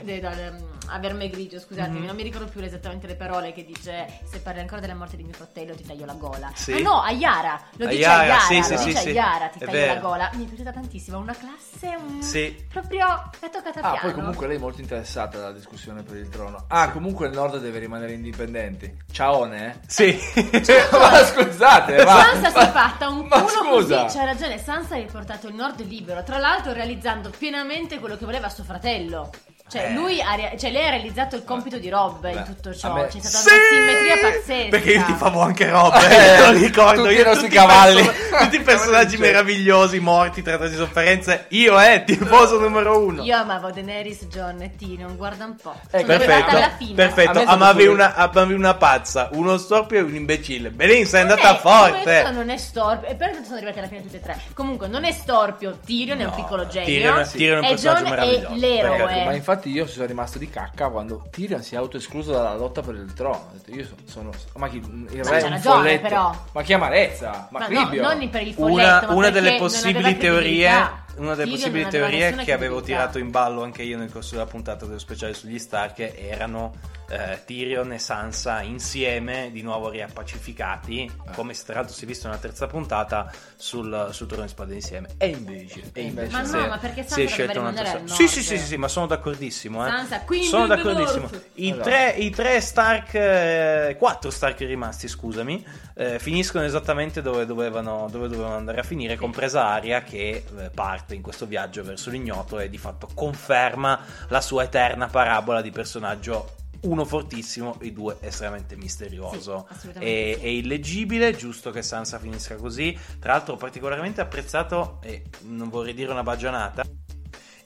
[0.87, 2.07] a Verme Grigio, scusatemi, Mhm.
[2.07, 5.24] non mi ricordo più esattamente le parole che dice se parli ancora della morte di
[5.24, 6.51] mio fratello ti taglio la gola.
[6.55, 6.72] Sì.
[6.72, 9.09] Ah no, a Yara, lo A dice Yara, a Yara, sì, lo sì, dice sì,
[9.09, 9.12] a.
[9.12, 10.30] Yara, ti taglio la gola.
[10.35, 12.22] Mi è piaciuta tantissimo, una classe, un...
[12.22, 12.64] Sì.
[12.72, 13.07] proprio
[13.41, 13.99] è toccata Ah, piano.
[14.01, 16.64] poi comunque lei è molto interessata alla discussione per il trono.
[16.68, 18.95] Ah, comunque il nord deve rimanere indipendenti.
[19.11, 19.78] Ciaone, eh?
[19.87, 20.18] Sì.
[20.93, 21.97] ma scusate, ma...
[21.97, 22.43] Esatto.
[22.43, 24.03] Sansa si è fatta un ma culo scusa.
[24.03, 28.25] così, c'ha ragione, Sansa ha riportato il nord libero, tra l'altro realizzando pienamente quello che
[28.25, 29.31] voleva suo fratello.
[29.67, 29.93] Cioè, Eh.
[29.95, 32.75] lui ha, rea- cioè, lei ha realizzato il compito di Rob in Beh, tutto a
[32.75, 33.07] ciò.
[33.07, 33.49] C'è stata Sì!
[33.49, 33.62] una
[33.97, 34.69] simmetria pazzesca.
[34.69, 37.03] Perché io ti favo anche Rob, Eh, eh, lo ricordo.
[37.05, 38.03] tutti io i nostri i cavalli.
[38.05, 41.47] perso- tutti i personaggi meravigliosi, morti, trattati di sofferenze.
[41.49, 43.23] Io, eh, tifoso numero uno.
[43.23, 45.75] Io amavo Daenerys, John e Tyrion, guarda un po'.
[45.93, 46.95] Arrivata Perfetto, alla fine.
[46.95, 47.39] perfetto.
[47.41, 50.69] È Amavi una, amavi una pazza, uno storpio e un imbecille.
[50.71, 52.03] Benissimo, sei andata Eh, forte.
[52.03, 53.09] questo non è storpio.
[53.09, 54.39] E perché sono arrivati alla fine tutti e tre.
[54.53, 55.79] Comunque, non è storpio.
[55.85, 56.85] Tyrion è un No, piccolo genio.
[56.87, 58.97] Tyrion- Tyrion è un e personaggio John è meraviglioso, l'eroe.
[58.99, 62.55] perché- Ma infatti io ci sono rimasto di cacca quando Tyrion si è autoescluso dalla
[62.55, 63.34] lotta per il trono.
[63.36, 64.30] Ho detto, Io so- sono...
[64.57, 64.76] Ma chi...
[64.78, 66.02] Il Ma re è un ragione, folletto.
[66.02, 66.34] però.
[66.52, 67.48] Ma che amarezza.
[67.50, 71.02] Ma Ma no, non per il folletto, Una, ma una delle possibili teorie.
[71.17, 74.87] Una delle possibili teorie che avevo tirato in ballo anche io nel corso della puntata
[74.87, 76.73] dello speciale sugli Stark erano
[77.09, 82.41] eh, Tyrion e Sansa insieme, di nuovo riappacificati, come tra l'altro si è visto nella
[82.41, 85.09] terza puntata sul, sul Trono di Spade insieme.
[85.19, 88.01] E invece, e invece Ma no, si è- ma perché si è Sansa scelta un'altra.
[88.07, 89.85] Sì, sì, sì, sì, sì, ma sono d'accordissimo.
[89.87, 89.91] Eh.
[89.91, 91.31] Sansa, Queen sono d'accordissimo.
[91.55, 91.85] I Allora.
[91.85, 98.29] tre, i tre Stark, eh, quattro Stark rimasti, scusami, eh, finiscono esattamente dove dovevano, dove
[98.29, 100.71] dovevano andare a finire, compresa Aria che eh,
[101.05, 105.70] parte in questo viaggio verso l'ignoto e di fatto conferma la sua eterna parabola di
[105.70, 106.55] personaggio.
[106.84, 110.48] Uno fortissimo e due estremamente misterioso Sì, e, sì.
[110.59, 111.34] illeggibile.
[111.34, 112.98] Giusto che Sansa finisca così.
[113.18, 116.84] Tra l'altro, particolarmente apprezzato, e non vorrei dire una baggianata,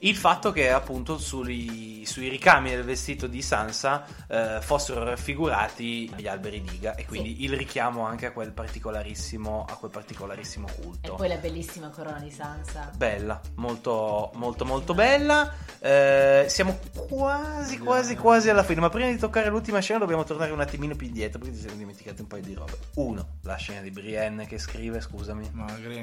[0.01, 6.27] il fatto che appunto sui, sui ricami del vestito di Sansa eh, fossero raffigurati gli
[6.27, 7.43] alberi diga e quindi Sì.
[7.43, 11.15] il richiamo anche a quel particolarissimo, a quel particolarissimo E culto.
[11.15, 12.91] poi la bellissima corona di Sansa.
[12.95, 15.53] Bella, molto molto molto bella.
[15.79, 20.51] Eh, siamo quasi quasi quasi alla fine, ma prima di toccare l'ultima scena dobbiamo tornare
[20.51, 22.77] un attimino più indietro perché ci siamo dimenticati un paio di robe.
[22.95, 25.51] Uno, la scena di Brienne che scrive, scusami.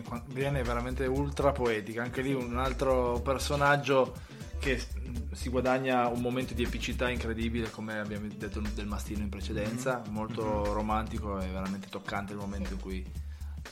[0.06, 3.84] Qua- Brienne è veramente ultra poetica, anche lì un altro personaggio
[4.58, 9.28] che mm, si guadagna un momento di epicità incredibile, come abbiamo detto del mastino in
[9.28, 13.04] precedenza, molto romantico e veramente toccante il momento in cui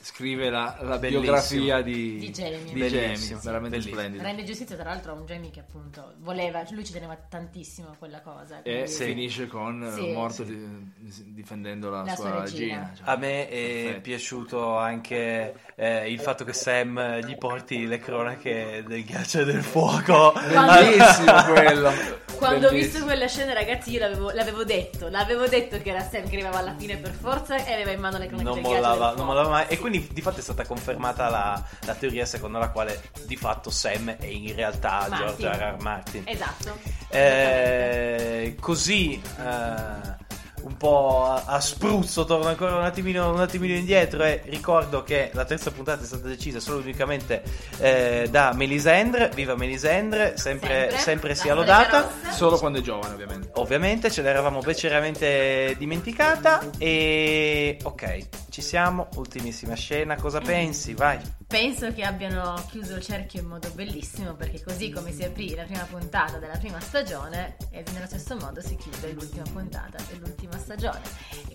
[0.05, 2.65] scrive la, la biografia di, Di Jaime.
[2.65, 3.95] di Bellissimo, Jaime, veramente bellissimo.
[3.97, 4.23] splendido.
[4.23, 7.95] Rende giustizia tra l'altro a un Jamie che appunto voleva, lui ci teneva tantissimo a
[7.99, 8.59] quella cosa.
[8.59, 9.05] E quindi- Sì.
[9.05, 10.55] finisce con Sì, eh, morto sì.
[10.55, 12.75] di- difendendo la, La sua, sua regina.
[12.81, 12.93] regina.
[12.97, 13.53] cioè, A me è
[13.83, 14.01] perfetto.
[14.03, 19.63] piaciuto anche eh, il fatto che Sam gli porti le cronache del ghiaccio e del
[19.63, 20.33] fuoco.
[20.35, 22.23] Bellissimo quello.
[22.37, 25.09] Quando ho visto quella scena, ragazzi, io l'avevo, l'avevo detto.
[25.09, 28.19] L'avevo detto che era Sam che arrivava alla fine per forza e aveva in mano
[28.19, 29.33] le cronache non del ghiaccio mollava, del non fuoco.
[29.33, 29.67] mollava mai.
[29.69, 29.81] E Sì.
[29.99, 34.17] Quindi di fatto è stata confermata la, la teoria secondo la quale di fatto Sam
[34.17, 35.17] è in realtà Martin.
[35.19, 35.75] George R.
[35.77, 35.83] R.
[35.83, 36.23] Martin.
[36.27, 36.79] Esatto.
[37.09, 40.23] Eh, così eh,
[40.63, 45.31] un po' a, a spruzzo torno ancora un attimino, un attimino indietro e ricordo che
[45.35, 47.43] la terza puntata è stata decisa solo unicamente
[47.79, 50.99] eh, da Melisandre viva Melisandre sempre, Sempre.
[50.99, 52.11] sempre sia lodata.
[52.31, 53.51] Solo quando è giovane, ovviamente.
[53.55, 60.95] Ovviamente ce l'eravamo beceramente dimenticata e ok, ci siamo, ultimissima scena, cosa pensi?
[60.95, 61.19] Vai.
[61.45, 65.65] Penso che abbiano chiuso il cerchio in modo bellissimo perché così come si aprì la
[65.65, 71.01] prima puntata della prima stagione e nello stesso modo si chiude l'ultima puntata dell'ultima stagione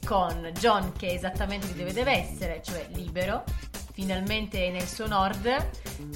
[0.03, 3.45] con John che è esattamente dove deve essere, cioè libero,
[3.99, 5.67] finalmente nel suo nord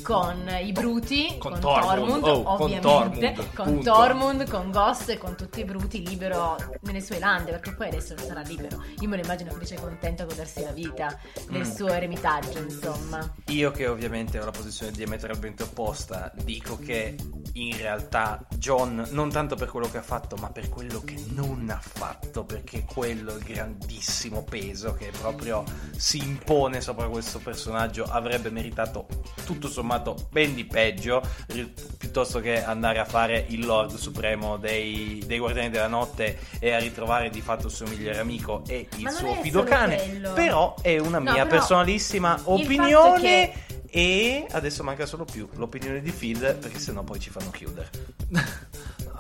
[0.03, 2.23] con i bruti, Con con, Tormund.
[2.23, 3.83] Tormund, Oh, con ovviamente, Tormund, con.
[3.83, 8.17] Tormund, con Ghost e con tutti i bruti libero nelle sue lande perché poi adesso
[8.17, 8.81] sarà libero.
[8.99, 11.17] Io me lo immagino felice e contento a godersi la vita
[11.49, 11.71] nel Mm.
[11.71, 13.33] suo eremitaggio, insomma.
[13.47, 17.15] Io che ovviamente ho la posizione diametralmente opposta, dico che
[17.55, 21.69] in realtà John, non tanto per quello che ha fatto, ma per quello che non
[21.69, 25.63] ha fatto, perché quello è il grandissimo peso che proprio
[25.95, 29.07] si impone sopra questo personaggio, avrebbe meritato
[29.45, 35.21] tutto sommato ben di peggio, ri- piuttosto che andare a fare il Lord Supremo dei,
[35.25, 39.09] dei Guardiani della Notte e a ritrovare di fatto il suo migliore amico e il
[39.09, 39.95] suo è fido solo cane.
[39.97, 40.33] quello.
[40.33, 43.19] Però è una No, mia personalissima opinione.
[43.21, 43.53] che-
[43.95, 47.89] E adesso manca solo più l'opinione di Phil, perché sennò poi ci fanno chiudere.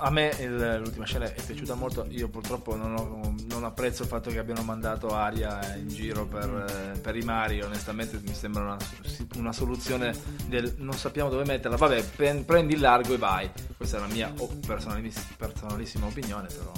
[0.05, 2.05] A me il- l'ultima scena è piaciuta molto.
[2.09, 6.93] Io purtroppo non, ho- non apprezzo il fatto che abbiano mandato Aria in giro per,
[6.95, 7.61] eh, per i mari.
[7.61, 8.77] Onestamente, mi sembra una,
[9.37, 10.13] una soluzione
[10.47, 11.77] del non sappiamo dove metterla.
[11.77, 13.49] Vabbè, pre- prendi il largo e vai.
[13.77, 14.33] Questa è la mia
[14.67, 16.71] personaliss- personalissima opinione, però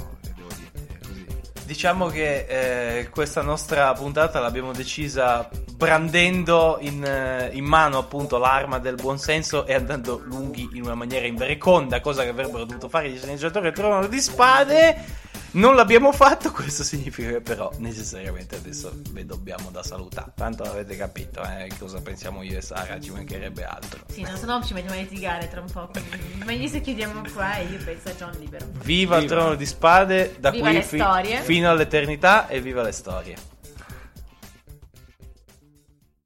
[1.66, 8.78] Diciamo che eh, questa nostra puntata l'abbiamo decisa brandendo in, eh, in mano appunto l'arma
[8.78, 13.18] del buonsenso e andando lunghi in una maniera invereconda, cosa che avrebbero dovuto fare gli
[13.18, 15.24] sceneggiatori del trono di spade.
[15.56, 20.34] Non l'abbiamo fatto, questo significa che però necessariamente adesso vi dobbiamo da salutare.
[20.36, 24.01] Tanto avete capito eh, cosa pensiamo io e Sara, ci mancherebbe altro.
[24.12, 25.89] Sì, no, se no ci mettiamo a litigare tra un po'.
[25.91, 28.66] quindi Meglio se chiudiamo qua e io penso a John libero.
[28.84, 29.36] Viva il Viva.
[29.36, 31.41] trono di spade da Viva qui le storie.
[31.41, 33.36] fino all'eternità e viva le storie.